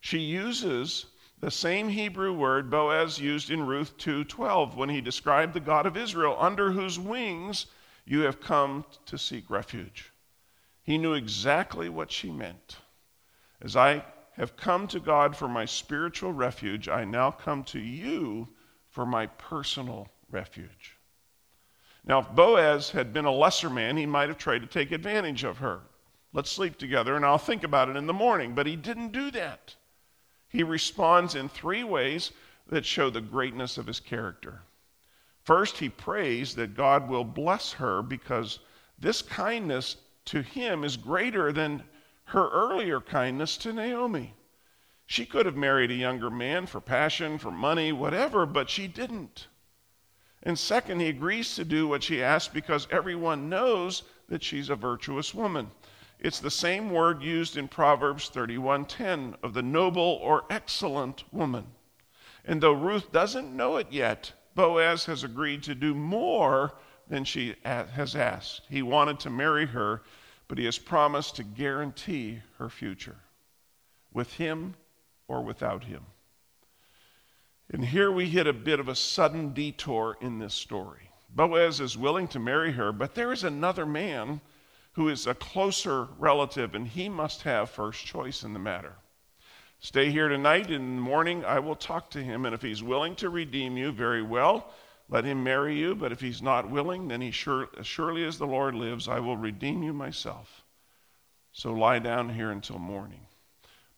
She 0.00 0.18
uses 0.18 1.06
the 1.44 1.50
same 1.50 1.90
Hebrew 1.90 2.32
word 2.32 2.70
Boaz 2.70 3.18
used 3.18 3.50
in 3.50 3.66
Ruth 3.66 3.98
2:12 3.98 4.76
when 4.76 4.88
he 4.88 5.02
described 5.02 5.52
the 5.52 5.60
God 5.60 5.84
of 5.84 5.94
Israel 5.94 6.38
under 6.40 6.72
whose 6.72 6.98
wings 6.98 7.66
you 8.06 8.20
have 8.20 8.40
come 8.40 8.86
to 9.04 9.18
seek 9.18 9.50
refuge. 9.50 10.10
He 10.82 10.96
knew 10.96 11.12
exactly 11.12 11.90
what 11.90 12.10
she 12.10 12.30
meant. 12.30 12.78
As 13.60 13.76
I 13.76 14.06
have 14.32 14.56
come 14.56 14.88
to 14.88 14.98
God 14.98 15.36
for 15.36 15.46
my 15.46 15.66
spiritual 15.66 16.32
refuge, 16.32 16.88
I 16.88 17.04
now 17.04 17.30
come 17.30 17.62
to 17.64 17.78
you 17.78 18.48
for 18.88 19.04
my 19.04 19.26
personal 19.26 20.08
refuge. 20.30 20.96
Now, 22.06 22.20
if 22.20 22.30
Boaz 22.30 22.90
had 22.92 23.12
been 23.12 23.26
a 23.26 23.30
lesser 23.30 23.68
man, 23.68 23.98
he 23.98 24.06
might 24.06 24.30
have 24.30 24.38
tried 24.38 24.62
to 24.62 24.66
take 24.66 24.92
advantage 24.92 25.44
of 25.44 25.58
her. 25.58 25.82
Let's 26.32 26.50
sleep 26.50 26.78
together 26.78 27.16
and 27.16 27.24
I'll 27.24 27.36
think 27.36 27.64
about 27.64 27.90
it 27.90 27.96
in 27.96 28.06
the 28.06 28.14
morning. 28.14 28.54
But 28.54 28.66
he 28.66 28.76
didn't 28.76 29.12
do 29.12 29.30
that. 29.32 29.76
He 30.54 30.62
responds 30.62 31.34
in 31.34 31.48
three 31.48 31.82
ways 31.82 32.30
that 32.68 32.86
show 32.86 33.10
the 33.10 33.20
greatness 33.20 33.76
of 33.76 33.88
his 33.88 33.98
character. 33.98 34.62
First, 35.42 35.78
he 35.78 35.88
prays 35.88 36.54
that 36.54 36.76
God 36.76 37.08
will 37.08 37.24
bless 37.24 37.72
her 37.72 38.02
because 38.02 38.60
this 38.96 39.20
kindness 39.20 39.96
to 40.26 40.42
him 40.42 40.84
is 40.84 40.96
greater 40.96 41.52
than 41.52 41.82
her 42.26 42.50
earlier 42.50 43.00
kindness 43.00 43.56
to 43.58 43.72
Naomi. 43.72 44.32
She 45.06 45.26
could 45.26 45.44
have 45.44 45.56
married 45.56 45.90
a 45.90 45.94
younger 45.94 46.30
man 46.30 46.66
for 46.66 46.80
passion, 46.80 47.36
for 47.36 47.50
money, 47.50 47.90
whatever, 47.90 48.46
but 48.46 48.70
she 48.70 48.86
didn't. 48.86 49.48
And 50.44 50.56
second, 50.56 51.00
he 51.00 51.08
agrees 51.08 51.56
to 51.56 51.64
do 51.64 51.88
what 51.88 52.04
she 52.04 52.22
asks 52.22 52.54
because 52.54 52.86
everyone 52.92 53.48
knows 53.48 54.04
that 54.28 54.44
she's 54.44 54.70
a 54.70 54.76
virtuous 54.76 55.34
woman. 55.34 55.72
It's 56.24 56.40
the 56.40 56.50
same 56.50 56.88
word 56.88 57.20
used 57.20 57.58
in 57.58 57.68
Proverbs 57.68 58.30
31:10 58.30 59.36
of 59.42 59.52
the 59.52 59.62
noble 59.62 60.18
or 60.22 60.46
excellent 60.48 61.22
woman. 61.30 61.66
And 62.46 62.62
though 62.62 62.72
Ruth 62.72 63.12
doesn't 63.12 63.54
know 63.54 63.76
it 63.76 63.92
yet, 63.92 64.32
Boaz 64.54 65.04
has 65.04 65.22
agreed 65.22 65.62
to 65.64 65.74
do 65.74 65.94
more 65.94 66.78
than 67.06 67.24
she 67.24 67.56
has 67.62 68.16
asked. 68.16 68.62
He 68.70 68.80
wanted 68.80 69.20
to 69.20 69.28
marry 69.28 69.66
her, 69.66 70.02
but 70.48 70.56
he 70.56 70.64
has 70.64 70.78
promised 70.78 71.36
to 71.36 71.44
guarantee 71.44 72.40
her 72.56 72.70
future 72.70 73.20
with 74.10 74.32
him 74.32 74.76
or 75.28 75.42
without 75.42 75.84
him. 75.84 76.06
And 77.68 77.84
here 77.84 78.10
we 78.10 78.30
hit 78.30 78.46
a 78.46 78.54
bit 78.54 78.80
of 78.80 78.88
a 78.88 78.96
sudden 78.96 79.52
detour 79.52 80.16
in 80.22 80.38
this 80.38 80.54
story. 80.54 81.10
Boaz 81.28 81.80
is 81.80 81.98
willing 81.98 82.28
to 82.28 82.38
marry 82.38 82.72
her, 82.72 82.92
but 82.92 83.14
there 83.14 83.30
is 83.30 83.44
another 83.44 83.84
man 83.84 84.40
who 84.94 85.08
is 85.08 85.26
a 85.26 85.34
closer 85.34 86.08
relative, 86.18 86.74
and 86.74 86.88
he 86.88 87.08
must 87.08 87.42
have 87.42 87.70
first 87.70 88.04
choice 88.04 88.42
in 88.42 88.52
the 88.52 88.58
matter. 88.58 88.94
Stay 89.80 90.10
here 90.10 90.28
tonight. 90.28 90.70
In 90.70 90.96
the 90.96 91.02
morning, 91.02 91.44
I 91.44 91.58
will 91.58 91.74
talk 91.74 92.10
to 92.10 92.22
him, 92.22 92.46
and 92.46 92.54
if 92.54 92.62
he's 92.62 92.82
willing 92.82 93.14
to 93.16 93.28
redeem 93.28 93.76
you, 93.76 93.92
very 93.92 94.22
well, 94.22 94.72
let 95.10 95.24
him 95.24 95.44
marry 95.44 95.76
you. 95.76 95.94
But 95.94 96.12
if 96.12 96.20
he's 96.20 96.40
not 96.40 96.70
willing, 96.70 97.08
then 97.08 97.20
he 97.20 97.30
sure, 97.30 97.68
as 97.78 97.86
surely 97.86 98.24
as 98.24 98.38
the 98.38 98.46
Lord 98.46 98.74
lives, 98.74 99.08
I 99.08 99.20
will 99.20 99.36
redeem 99.36 99.82
you 99.82 99.92
myself. 99.92 100.62
So 101.52 101.72
lie 101.72 101.98
down 101.98 102.30
here 102.30 102.50
until 102.50 102.78
morning. 102.78 103.26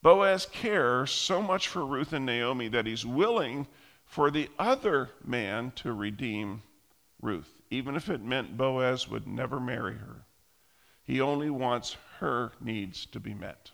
Boaz 0.02 0.46
cares 0.46 1.10
so 1.10 1.40
much 1.40 1.68
for 1.68 1.84
Ruth 1.84 2.12
and 2.12 2.26
Naomi 2.26 2.68
that 2.68 2.86
he's 2.86 3.06
willing 3.06 3.66
for 4.04 4.30
the 4.30 4.48
other 4.58 5.10
man 5.24 5.72
to 5.76 5.92
redeem 5.92 6.62
Ruth, 7.20 7.60
even 7.70 7.96
if 7.96 8.08
it 8.08 8.22
meant 8.22 8.56
Boaz 8.56 9.08
would 9.08 9.26
never 9.26 9.60
marry 9.60 9.94
her. 9.94 10.25
He 11.06 11.20
only 11.20 11.50
wants 11.50 11.96
her 12.18 12.52
needs 12.60 13.06
to 13.06 13.20
be 13.20 13.32
met. 13.32 13.70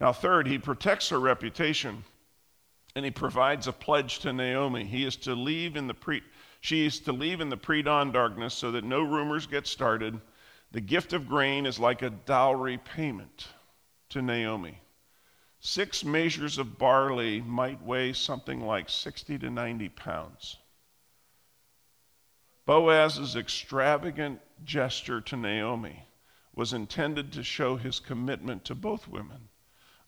Now, 0.00 0.12
third, 0.12 0.46
he 0.46 0.58
protects 0.58 1.10
her 1.10 1.20
reputation 1.20 2.04
and 2.94 3.04
he 3.04 3.10
provides 3.10 3.66
a 3.66 3.72
pledge 3.72 4.20
to 4.20 4.32
Naomi. 4.32 4.84
He 4.84 5.04
is 5.04 5.16
to 5.16 5.34
leave 5.34 5.76
in 5.76 5.86
the 5.86 5.94
pre, 5.94 6.22
she 6.60 6.86
is 6.86 7.00
to 7.00 7.12
leave 7.12 7.40
in 7.40 7.50
the 7.50 7.56
pre 7.56 7.82
dawn 7.82 8.10
darkness 8.10 8.54
so 8.54 8.70
that 8.72 8.84
no 8.84 9.02
rumors 9.02 9.46
get 9.46 9.66
started. 9.66 10.18
The 10.72 10.80
gift 10.80 11.12
of 11.12 11.28
grain 11.28 11.66
is 11.66 11.78
like 11.78 12.02
a 12.02 12.10
dowry 12.10 12.78
payment 12.78 13.48
to 14.10 14.22
Naomi. 14.22 14.80
Six 15.60 16.04
measures 16.04 16.56
of 16.56 16.78
barley 16.78 17.40
might 17.40 17.82
weigh 17.82 18.12
something 18.12 18.60
like 18.60 18.88
60 18.88 19.38
to 19.38 19.50
90 19.50 19.88
pounds. 19.90 20.56
Boaz's 22.64 23.34
extravagant 23.34 24.40
gesture 24.64 25.20
to 25.20 25.36
Naomi 25.36 26.04
was 26.54 26.72
intended 26.72 27.32
to 27.32 27.42
show 27.42 27.76
his 27.76 28.00
commitment 28.00 28.64
to 28.64 28.74
both 28.74 29.06
women. 29.08 29.48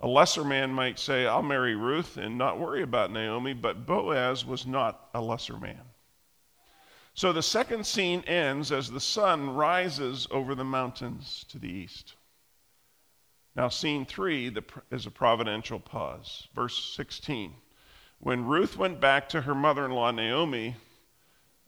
A 0.00 0.08
lesser 0.08 0.44
man 0.44 0.72
might 0.72 0.98
say, 0.98 1.26
I'll 1.26 1.42
marry 1.42 1.76
Ruth 1.76 2.16
and 2.16 2.38
not 2.38 2.58
worry 2.58 2.82
about 2.82 3.12
Naomi, 3.12 3.52
but 3.52 3.86
Boaz 3.86 4.44
was 4.44 4.66
not 4.66 5.10
a 5.14 5.20
lesser 5.20 5.58
man. 5.58 5.82
So 7.14 7.32
the 7.32 7.42
second 7.42 7.86
scene 7.86 8.22
ends 8.26 8.72
as 8.72 8.90
the 8.90 9.00
sun 9.00 9.50
rises 9.50 10.26
over 10.30 10.54
the 10.54 10.64
mountains 10.64 11.44
to 11.50 11.58
the 11.58 11.68
east. 11.68 12.14
Now, 13.54 13.68
scene 13.68 14.06
three 14.06 14.54
is 14.90 15.06
a 15.06 15.10
providential 15.10 15.80
pause. 15.80 16.48
Verse 16.54 16.94
16. 16.96 17.54
When 18.20 18.46
Ruth 18.46 18.76
went 18.76 19.00
back 19.00 19.28
to 19.30 19.42
her 19.42 19.54
mother 19.54 19.84
in 19.84 19.90
law, 19.90 20.10
Naomi, 20.10 20.76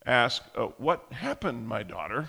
asked, 0.07 0.49
oh, 0.57 0.75
What 0.79 1.13
happened, 1.13 1.69
my 1.69 1.83
daughter? 1.83 2.29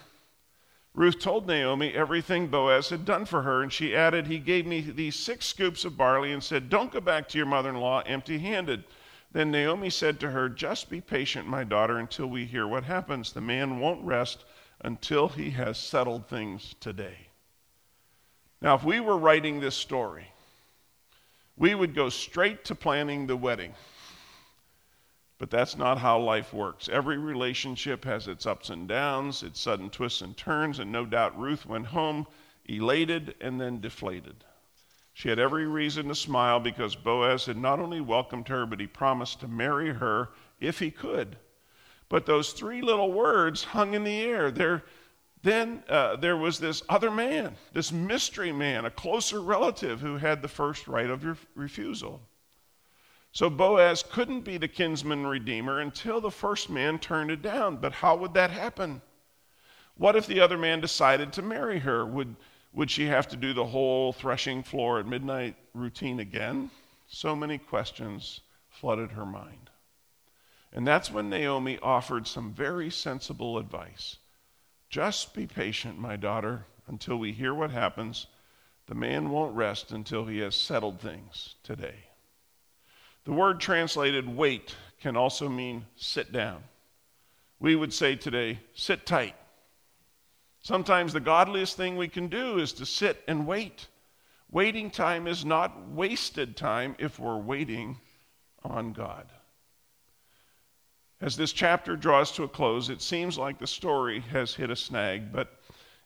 Ruth 0.95 1.19
told 1.19 1.47
Naomi 1.47 1.93
everything 1.93 2.47
Boaz 2.47 2.89
had 2.89 3.03
done 3.03 3.25
for 3.25 3.41
her, 3.41 3.63
and 3.63 3.73
she 3.73 3.95
added, 3.95 4.27
He 4.27 4.38
gave 4.38 4.67
me 4.67 4.79
these 4.82 5.15
six 5.15 5.47
scoops 5.47 5.86
of 5.86 5.97
barley 5.97 6.32
and 6.32 6.43
said, 6.43 6.69
Don't 6.69 6.91
go 6.91 7.01
back 7.01 7.27
to 7.29 7.38
your 7.38 7.47
mother 7.47 7.69
in 7.69 7.77
law 7.77 8.01
empty 8.06 8.38
handed. 8.38 8.84
Then 9.32 9.49
Naomi 9.49 9.89
said 9.89 10.19
to 10.19 10.29
her, 10.29 10.49
Just 10.49 10.91
be 10.91 11.01
patient, 11.01 11.47
my 11.47 11.63
daughter, 11.63 11.97
until 11.97 12.27
we 12.27 12.45
hear 12.45 12.67
what 12.67 12.84
happens. 12.84 13.34
The 13.34 13.41
man 13.41 13.79
won't 13.79 14.06
rest 14.06 14.45
until 14.82 15.29
he 15.29 15.49
has 15.51 15.79
settled 15.79 16.27
things 16.27 16.75
today. 16.79 17.29
Now, 18.62 18.75
if 18.75 18.84
we 18.84 18.99
were 18.99 19.17
writing 19.17 19.60
this 19.60 19.75
story, 19.75 20.27
we 21.58 21.73
would 21.73 21.95
go 21.95 22.10
straight 22.10 22.63
to 22.65 22.75
planning 22.75 23.25
the 23.25 23.36
wedding. 23.36 23.73
But 25.43 25.49
that's 25.49 25.75
not 25.75 25.97
how 25.97 26.19
life 26.19 26.53
works. 26.53 26.88
Every 26.88 27.17
relationship 27.17 28.06
has 28.06 28.29
its 28.29 28.45
ups 28.45 28.69
and 28.69 28.88
downs, 28.88 29.43
its 29.43 29.60
sudden 29.60 29.89
twists 29.89 30.21
and 30.21 30.38
turns, 30.38 30.79
and 30.79 30.89
no 30.89 31.06
doubt 31.06 31.38
Ruth 31.38 31.65
went 31.65 31.88
home 31.88 32.27
elated 32.63 33.36
and 33.41 33.60
then 33.60 33.82
deflated. 33.82 34.45
She 35.12 35.27
had 35.27 35.39
every 35.39 35.67
reason 35.67 36.08
to 36.08 36.15
smile 36.15 36.62
because 36.62 36.95
Boaz 36.95 37.45
had 37.45 37.58
not 37.58 37.82
only 37.82 37.99
welcomed 37.99 38.47
her, 38.47 38.65
but 38.65 38.79
he 38.79 38.88
promised 38.88 39.41
to 39.41 39.49
marry 39.49 39.91
her 39.91 40.29
if 40.62 40.79
he 40.79 40.91
could. 40.91 41.36
But 42.08 42.25
those 42.25 42.53
three 42.53 42.82
little 42.82 43.12
words 43.12 43.65
hung 43.65 43.95
in 43.95 44.06
the 44.06 44.21
air. 44.21 44.49
There, 44.49 44.86
then 45.41 45.84
uh, 45.89 46.15
there 46.15 46.38
was 46.38 46.58
this 46.58 46.84
other 46.88 47.12
man, 47.12 47.58
this 47.73 47.91
mystery 47.91 48.53
man, 48.53 48.86
a 48.86 48.89
closer 48.89 49.41
relative 49.41 49.99
who 49.99 50.15
had 50.15 50.41
the 50.41 50.47
first 50.47 50.88
right 50.88 51.10
of 51.10 51.25
ref- 51.25 51.45
refusal. 51.53 52.21
So 53.34 53.50
Boaz 53.50 54.04
couldn't 54.04 54.41
be 54.41 54.58
the 54.58 54.67
kinsman 54.67 55.26
redeemer 55.26 55.80
until 55.80 56.22
the 56.22 56.30
first 56.30 56.69
man 56.69 57.00
turned 57.00 57.32
it 57.32 57.41
down. 57.41 57.78
But 57.78 57.91
how 57.91 58.15
would 58.15 58.36
that 58.36 58.52
happen? 58.52 59.02
What 59.98 60.15
if 60.15 60.28
the 60.28 60.39
other 60.39 60.58
man 60.58 60.82
decided 60.82 61.34
to 61.34 61.41
marry 61.41 61.80
her? 61.80 62.06
Would, 62.06 62.36
would 62.74 62.91
she 62.91 63.08
have 63.08 63.28
to 63.30 63.36
do 63.36 63.54
the 63.54 63.65
whole 63.65 64.13
threshing 64.13 64.62
floor 64.62 65.00
at 65.00 65.08
midnight 65.08 65.56
routine 65.74 66.19
again? 66.19 66.69
So 67.08 67.36
many 67.36 67.58
questions 67.58 68.41
flooded 68.69 69.12
her 69.12 69.26
mind. 69.26 69.72
And 70.72 70.86
that's 70.86 71.12
when 71.12 71.30
Naomi 71.30 71.80
offered 71.82 72.28
some 72.28 72.54
very 72.54 72.91
sensible 72.91 73.58
advice. 73.58 74.17
Just 74.91 75.34
be 75.34 75.48
patient, 75.48 75.98
my 75.98 76.17
daughter, 76.17 76.65
until 76.88 77.17
we 77.17 77.32
hear 77.32 77.54
what 77.54 77.72
happens. 77.72 78.28
the 78.86 78.96
man 78.96 79.30
won't 79.32 79.56
rest 79.56 79.91
until 79.91 80.26
he 80.26 80.39
has 80.39 80.56
settled 80.56 81.00
things 81.00 81.56
today. 81.63 81.96
The 83.25 83.31
word 83.33 83.59
translated 83.59 84.27
wait 84.27 84.75
can 85.01 85.15
also 85.15 85.47
mean 85.47 85.86
sit 85.95 86.31
down. 86.31 86.63
We 87.59 87.75
would 87.75 87.93
say 87.93 88.15
today, 88.15 88.59
sit 88.73 89.05
tight. 89.05 89.36
Sometimes 90.62 91.13
the 91.13 91.19
godliest 91.19 91.77
thing 91.77 91.97
we 91.97 92.07
can 92.07 92.27
do 92.27 92.59
is 92.59 92.73
to 92.73 92.86
sit 92.86 93.23
and 93.27 93.47
wait. 93.47 93.88
Waiting 94.51 94.91
time 94.91 95.27
is 95.27 95.43
not 95.43 95.89
wasted 95.89 96.55
time 96.55 96.95
if 96.99 97.19
we're 97.19 97.38
waiting 97.38 97.97
on 98.63 98.93
God. 98.93 99.25
As 101.19 101.38
this 101.38 101.53
chapter 101.53 101.95
draws 101.95 102.31
to 102.33 102.43
a 102.43 102.49
close, 102.49 102.89
it 102.89 103.01
seems 103.01 103.38
like 103.38 103.57
the 103.57 103.67
story 103.67 104.19
has 104.19 104.55
hit 104.55 104.69
a 104.69 104.75
snag, 104.75 105.31
but 105.31 105.59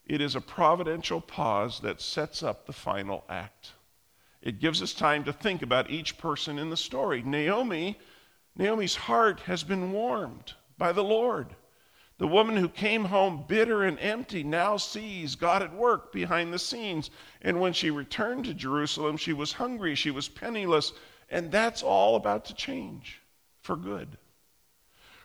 it 0.05 0.21
is 0.21 0.35
a 0.35 0.41
providential 0.41 1.19
pause 1.19 1.79
that 1.81 2.01
sets 2.01 2.43
up 2.43 2.65
the 2.65 2.73
final 2.73 3.25
act. 3.27 3.73
It 4.41 4.59
gives 4.59 4.81
us 4.81 4.93
time 4.93 5.23
to 5.25 5.33
think 5.33 5.61
about 5.61 5.89
each 5.89 6.17
person 6.17 6.59
in 6.59 6.69
the 6.69 6.77
story. 6.77 7.21
Naomi, 7.21 7.99
Naomi's 8.55 8.95
heart 8.95 9.41
has 9.41 9.63
been 9.63 9.91
warmed 9.91 10.53
by 10.77 10.91
the 10.91 11.03
Lord. 11.03 11.55
The 12.19 12.27
woman 12.27 12.57
who 12.57 12.69
came 12.69 13.05
home 13.05 13.45
bitter 13.47 13.83
and 13.83 13.99
empty 13.99 14.43
now 14.43 14.77
sees 14.77 15.35
God 15.35 15.61
at 15.61 15.75
work 15.75 16.11
behind 16.11 16.51
the 16.51 16.59
scenes. 16.59 17.11
And 17.41 17.59
when 17.59 17.73
she 17.73 17.91
returned 17.91 18.45
to 18.45 18.53
Jerusalem, 18.53 19.17
she 19.17 19.33
was 19.33 19.53
hungry, 19.53 19.93
she 19.93 20.09
was 20.11 20.27
penniless, 20.27 20.93
and 21.29 21.51
that's 21.51 21.83
all 21.83 22.15
about 22.15 22.45
to 22.45 22.55
change 22.55 23.21
for 23.61 23.75
good. 23.75 24.17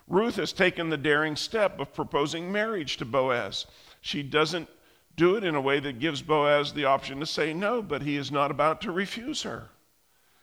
Ruth 0.07 0.37
has 0.37 0.53
taken 0.53 0.91
the 0.91 0.97
daring 0.99 1.37
step 1.37 1.81
of 1.81 1.95
proposing 1.95 2.53
marriage 2.53 2.99
to 2.99 3.05
Boaz. 3.05 3.67
She 4.03 4.23
doesn't 4.23 4.69
do 5.17 5.37
it 5.37 5.45
in 5.45 5.55
a 5.55 5.61
way 5.61 5.81
that 5.81 5.99
gives 5.99 6.23
Boaz 6.23 6.73
the 6.73 6.85
option 6.85 7.21
to 7.21 7.27
say 7.27 7.53
no, 7.53 7.83
but 7.83 8.03
he 8.03 8.17
is 8.17 8.31
not 8.31 8.51
about 8.51 8.81
to 8.83 8.93
refuse 8.93 9.43
her. 9.43 9.69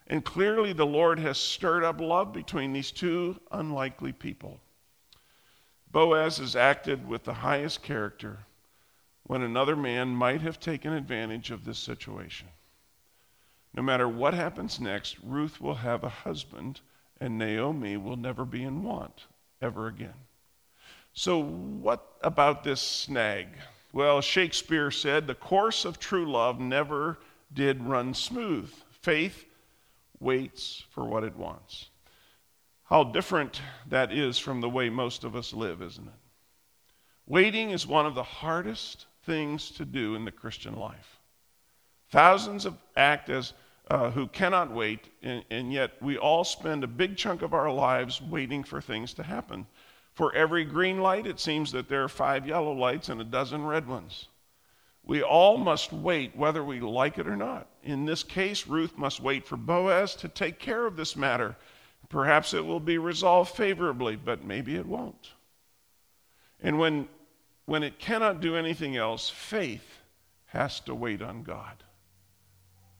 And 0.07 0.25
clearly, 0.25 0.73
the 0.73 0.85
Lord 0.85 1.19
has 1.19 1.37
stirred 1.37 1.83
up 1.83 1.99
love 1.99 2.33
between 2.33 2.73
these 2.73 2.91
two 2.91 3.39
unlikely 3.51 4.11
people. 4.11 4.59
Boaz 5.91 6.37
has 6.37 6.55
acted 6.55 7.07
with 7.07 7.23
the 7.23 7.33
highest 7.33 7.81
character 7.81 8.39
when 9.23 9.41
another 9.41 9.75
man 9.75 10.09
might 10.09 10.41
have 10.41 10.59
taken 10.59 10.93
advantage 10.93 11.51
of 11.51 11.65
this 11.65 11.77
situation. 11.77 12.47
No 13.73 13.83
matter 13.83 14.07
what 14.07 14.33
happens 14.33 14.79
next, 14.79 15.17
Ruth 15.23 15.61
will 15.61 15.75
have 15.75 16.03
a 16.03 16.09
husband, 16.09 16.81
and 17.19 17.37
Naomi 17.37 17.97
will 17.97 18.17
never 18.17 18.45
be 18.45 18.63
in 18.63 18.83
want 18.83 19.25
ever 19.61 19.87
again. 19.87 20.13
So, 21.13 21.39
what 21.39 22.17
about 22.21 22.63
this 22.63 22.81
snag? 22.81 23.49
Well, 23.91 24.21
Shakespeare 24.21 24.91
said, 24.91 25.25
the 25.25 25.35
course 25.35 25.83
of 25.83 25.99
true 25.99 26.31
love 26.31 26.59
never 26.59 27.17
did 27.51 27.83
run 27.83 28.13
smooth. 28.13 28.71
Faith 29.01 29.45
waits 30.19 30.83
for 30.91 31.05
what 31.05 31.23
it 31.23 31.35
wants. 31.35 31.89
How 32.83 33.03
different 33.03 33.61
that 33.87 34.11
is 34.11 34.37
from 34.37 34.61
the 34.61 34.69
way 34.69 34.89
most 34.89 35.23
of 35.23 35.35
us 35.35 35.53
live, 35.53 35.81
isn't 35.81 36.07
it? 36.07 36.13
Waiting 37.27 37.69
is 37.69 37.85
one 37.85 38.05
of 38.05 38.15
the 38.15 38.23
hardest 38.23 39.05
things 39.23 39.69
to 39.71 39.85
do 39.85 40.15
in 40.15 40.25
the 40.25 40.31
Christian 40.31 40.75
life. 40.75 41.19
Thousands 42.09 42.65
of 42.65 42.75
act 42.95 43.29
as 43.29 43.53
uh, 43.89 44.11
who 44.11 44.27
cannot 44.27 44.71
wait, 44.71 45.09
and, 45.21 45.43
and 45.49 45.71
yet 45.73 45.91
we 46.01 46.17
all 46.17 46.43
spend 46.43 46.83
a 46.83 46.87
big 46.87 47.17
chunk 47.17 47.41
of 47.41 47.53
our 47.53 47.71
lives 47.71 48.21
waiting 48.21 48.63
for 48.63 48.81
things 48.81 49.13
to 49.15 49.23
happen. 49.23 49.65
For 50.19 50.35
every 50.35 50.65
green 50.65 50.99
light, 50.99 51.25
it 51.25 51.39
seems 51.39 51.71
that 51.71 51.87
there 51.87 52.03
are 52.03 52.09
five 52.09 52.45
yellow 52.45 52.73
lights 52.73 53.07
and 53.07 53.21
a 53.21 53.23
dozen 53.23 53.63
red 53.65 53.87
ones. 53.87 54.27
We 55.01 55.23
all 55.23 55.57
must 55.57 55.93
wait 55.93 56.35
whether 56.35 56.61
we 56.61 56.81
like 56.81 57.17
it 57.17 57.25
or 57.25 57.37
not. 57.37 57.69
In 57.83 58.03
this 58.03 58.21
case, 58.21 58.67
Ruth 58.67 58.97
must 58.97 59.21
wait 59.21 59.47
for 59.47 59.55
Boaz 59.55 60.15
to 60.15 60.27
take 60.27 60.59
care 60.59 60.85
of 60.85 60.97
this 60.97 61.15
matter. 61.15 61.55
Perhaps 62.09 62.53
it 62.53 62.65
will 62.65 62.81
be 62.81 62.97
resolved 62.97 63.55
favorably, 63.55 64.17
but 64.17 64.43
maybe 64.43 64.75
it 64.75 64.85
won't. 64.85 65.29
And 66.59 66.77
when, 66.77 67.07
when 67.63 67.81
it 67.81 67.97
cannot 67.97 68.41
do 68.41 68.57
anything 68.57 68.97
else, 68.97 69.29
faith 69.29 69.99
has 70.47 70.81
to 70.81 70.93
wait 70.93 71.21
on 71.21 71.43
God. 71.43 71.81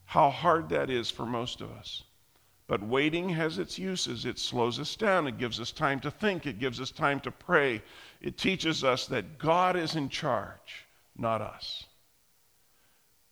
How 0.06 0.30
hard 0.30 0.70
that 0.70 0.90
is 0.90 1.12
for 1.12 1.26
most 1.26 1.60
of 1.60 1.70
us. 1.70 2.04
But 2.70 2.84
waiting 2.84 3.30
has 3.30 3.58
its 3.58 3.80
uses. 3.80 4.26
It 4.26 4.38
slows 4.38 4.80
us 4.80 4.96
down. 4.96 5.26
It 5.26 5.40
gives 5.40 5.60
us 5.60 5.72
time 5.72 6.00
to 6.02 6.12
think. 6.12 6.46
It 6.46 6.60
gives 6.60 6.80
us 6.80 6.92
time 6.92 7.20
to 7.22 7.32
pray. 7.32 7.82
It 8.22 8.38
teaches 8.38 8.84
us 8.84 9.08
that 9.08 9.40
God 9.40 9.76
is 9.76 9.96
in 9.96 10.08
charge, 10.08 10.86
not 11.18 11.42
us. 11.42 11.86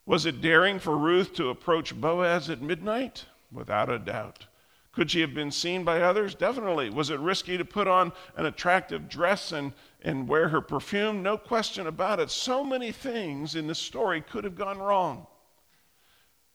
Was 0.07 0.25
it 0.25 0.41
daring 0.41 0.79
for 0.79 0.97
Ruth 0.97 1.35
to 1.35 1.49
approach 1.49 1.93
Boaz 1.93 2.49
at 2.49 2.63
midnight? 2.63 3.25
Without 3.51 3.91
a 3.91 3.99
doubt. 3.99 4.47
Could 4.91 5.11
she 5.11 5.21
have 5.21 5.35
been 5.35 5.51
seen 5.51 5.83
by 5.83 6.01
others? 6.01 6.33
Definitely. 6.33 6.89
Was 6.89 7.11
it 7.11 7.19
risky 7.19 7.59
to 7.59 7.65
put 7.65 7.87
on 7.87 8.13
an 8.37 8.47
attractive 8.47 9.07
dress 9.07 9.51
and, 9.51 9.71
and 10.01 10.27
wear 10.27 10.49
her 10.49 10.61
perfume? 10.61 11.21
No 11.21 11.37
question 11.37 11.85
about 11.85 12.19
it. 12.19 12.31
So 12.31 12.63
many 12.63 12.91
things 12.91 13.53
in 13.53 13.67
this 13.67 13.77
story 13.77 14.21
could 14.21 14.45
have 14.45 14.55
gone 14.55 14.79
wrong. 14.79 15.27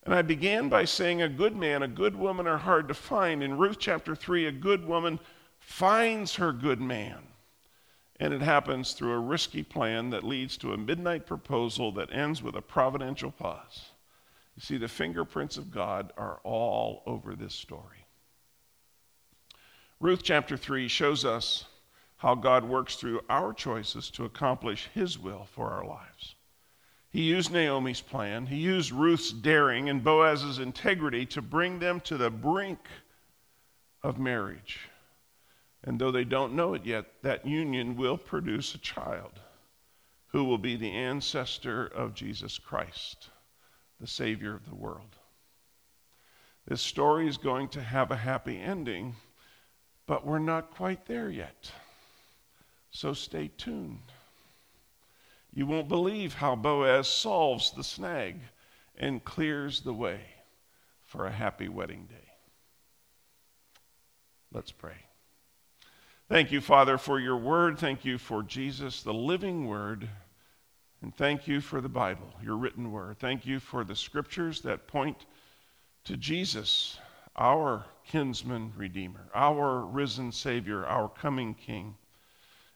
And 0.04 0.14
I 0.14 0.22
began 0.22 0.68
by 0.68 0.84
saying 0.84 1.22
a 1.22 1.28
good 1.28 1.54
man, 1.54 1.82
a 1.82 1.88
good 1.88 2.16
woman 2.16 2.46
are 2.46 2.58
hard 2.58 2.88
to 2.88 2.94
find. 2.94 3.42
In 3.42 3.58
Ruth 3.58 3.78
chapter 3.78 4.16
3, 4.16 4.46
a 4.46 4.52
good 4.52 4.86
woman 4.86 5.20
finds 5.60 6.34
her 6.34 6.52
good 6.52 6.80
man. 6.80 7.18
And 8.18 8.34
it 8.34 8.42
happens 8.42 8.92
through 8.92 9.12
a 9.12 9.18
risky 9.18 9.62
plan 9.62 10.10
that 10.10 10.24
leads 10.24 10.56
to 10.58 10.72
a 10.72 10.78
midnight 10.78 11.26
proposal 11.26 11.92
that 11.92 12.12
ends 12.12 12.42
with 12.42 12.56
a 12.56 12.62
providential 12.62 13.30
pause. 13.30 13.90
You 14.56 14.62
see, 14.62 14.76
the 14.76 14.88
fingerprints 14.88 15.56
of 15.56 15.70
God 15.70 16.12
are 16.16 16.40
all 16.44 17.02
over 17.06 17.34
this 17.34 17.54
story. 17.54 18.06
Ruth 20.00 20.22
chapter 20.22 20.56
3 20.56 20.88
shows 20.88 21.24
us 21.24 21.64
how 22.16 22.34
God 22.34 22.64
works 22.64 22.96
through 22.96 23.20
our 23.30 23.52
choices 23.52 24.10
to 24.10 24.24
accomplish 24.24 24.88
his 24.94 25.18
will 25.18 25.46
for 25.52 25.70
our 25.70 25.84
lives. 25.84 26.34
He 27.12 27.22
used 27.22 27.52
Naomi's 27.52 28.00
plan, 28.00 28.46
he 28.46 28.56
used 28.56 28.90
Ruth's 28.90 29.32
daring 29.32 29.90
and 29.90 30.02
Boaz's 30.02 30.58
integrity 30.58 31.26
to 31.26 31.42
bring 31.42 31.78
them 31.78 32.00
to 32.00 32.16
the 32.16 32.30
brink 32.30 32.78
of 34.02 34.18
marriage. 34.18 34.88
And 35.84 35.98
though 35.98 36.10
they 36.10 36.24
don't 36.24 36.54
know 36.54 36.72
it 36.72 36.86
yet, 36.86 37.04
that 37.22 37.46
union 37.46 37.96
will 37.96 38.16
produce 38.16 38.74
a 38.74 38.78
child 38.78 39.32
who 40.28 40.44
will 40.44 40.58
be 40.58 40.76
the 40.76 40.92
ancestor 40.92 41.86
of 41.86 42.14
Jesus 42.14 42.58
Christ, 42.58 43.28
the 44.00 44.06
Savior 44.06 44.54
of 44.54 44.66
the 44.66 44.74
world. 44.74 45.16
This 46.66 46.80
story 46.80 47.28
is 47.28 47.36
going 47.36 47.68
to 47.70 47.82
have 47.82 48.10
a 48.10 48.16
happy 48.16 48.58
ending, 48.58 49.16
but 50.06 50.26
we're 50.26 50.38
not 50.38 50.70
quite 50.70 51.04
there 51.04 51.28
yet. 51.28 51.70
So 52.90 53.12
stay 53.12 53.50
tuned. 53.58 54.12
You 55.52 55.66
won't 55.66 55.88
believe 55.88 56.34
how 56.34 56.56
Boaz 56.56 57.08
solves 57.08 57.72
the 57.72 57.84
snag 57.84 58.40
and 58.96 59.22
clears 59.22 59.80
the 59.80 59.92
way 59.92 60.20
for 61.04 61.26
a 61.26 61.32
happy 61.32 61.68
wedding 61.68 62.06
day. 62.08 62.32
Let's 64.52 64.72
pray. 64.72 64.96
Thank 66.28 66.52
you, 66.52 66.60
Father, 66.60 66.96
for 66.96 67.20
your 67.20 67.36
word. 67.36 67.78
Thank 67.78 68.04
you 68.04 68.16
for 68.16 68.42
Jesus, 68.42 69.02
the 69.02 69.12
living 69.12 69.66
word. 69.66 70.08
And 71.02 71.14
thank 71.14 71.48
you 71.48 71.60
for 71.60 71.80
the 71.80 71.88
Bible, 71.88 72.32
your 72.42 72.56
written 72.56 72.92
word. 72.92 73.18
Thank 73.18 73.44
you 73.44 73.60
for 73.60 73.84
the 73.84 73.96
scriptures 73.96 74.60
that 74.62 74.86
point 74.86 75.26
to 76.04 76.16
Jesus, 76.16 76.98
our 77.36 77.84
kinsman 78.06 78.72
redeemer, 78.76 79.28
our 79.34 79.80
risen 79.80 80.32
Savior, 80.32 80.86
our 80.86 81.08
coming 81.08 81.54
King. 81.54 81.96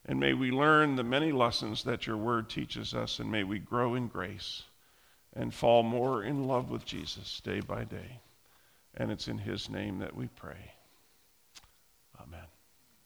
And 0.09 0.21
may 0.21 0.35
we 0.35 0.53
learn 0.53 0.95
the 0.95 1.03
many 1.03 1.33
lessons 1.33 1.83
that 1.83 2.07
your 2.07 2.17
word 2.17 2.49
teaches 2.49 2.95
us, 2.95 3.19
and 3.19 3.31
may 3.31 3.43
we 3.43 3.59
grow 3.59 3.97
in 3.97 4.07
grace 4.07 4.63
and 5.35 5.53
fall 5.53 5.83
more 5.83 6.23
in 6.23 6.47
love 6.47 6.71
with 6.71 6.85
Jesus 6.85 7.41
day 7.41 7.61
by 7.61 7.83
day. 7.85 8.21
And 8.95 9.11
it's 9.11 9.27
in 9.27 9.39
his 9.39 9.69
name 9.69 9.99
that 9.99 10.17
we 10.17 10.29
pray. 10.29 10.76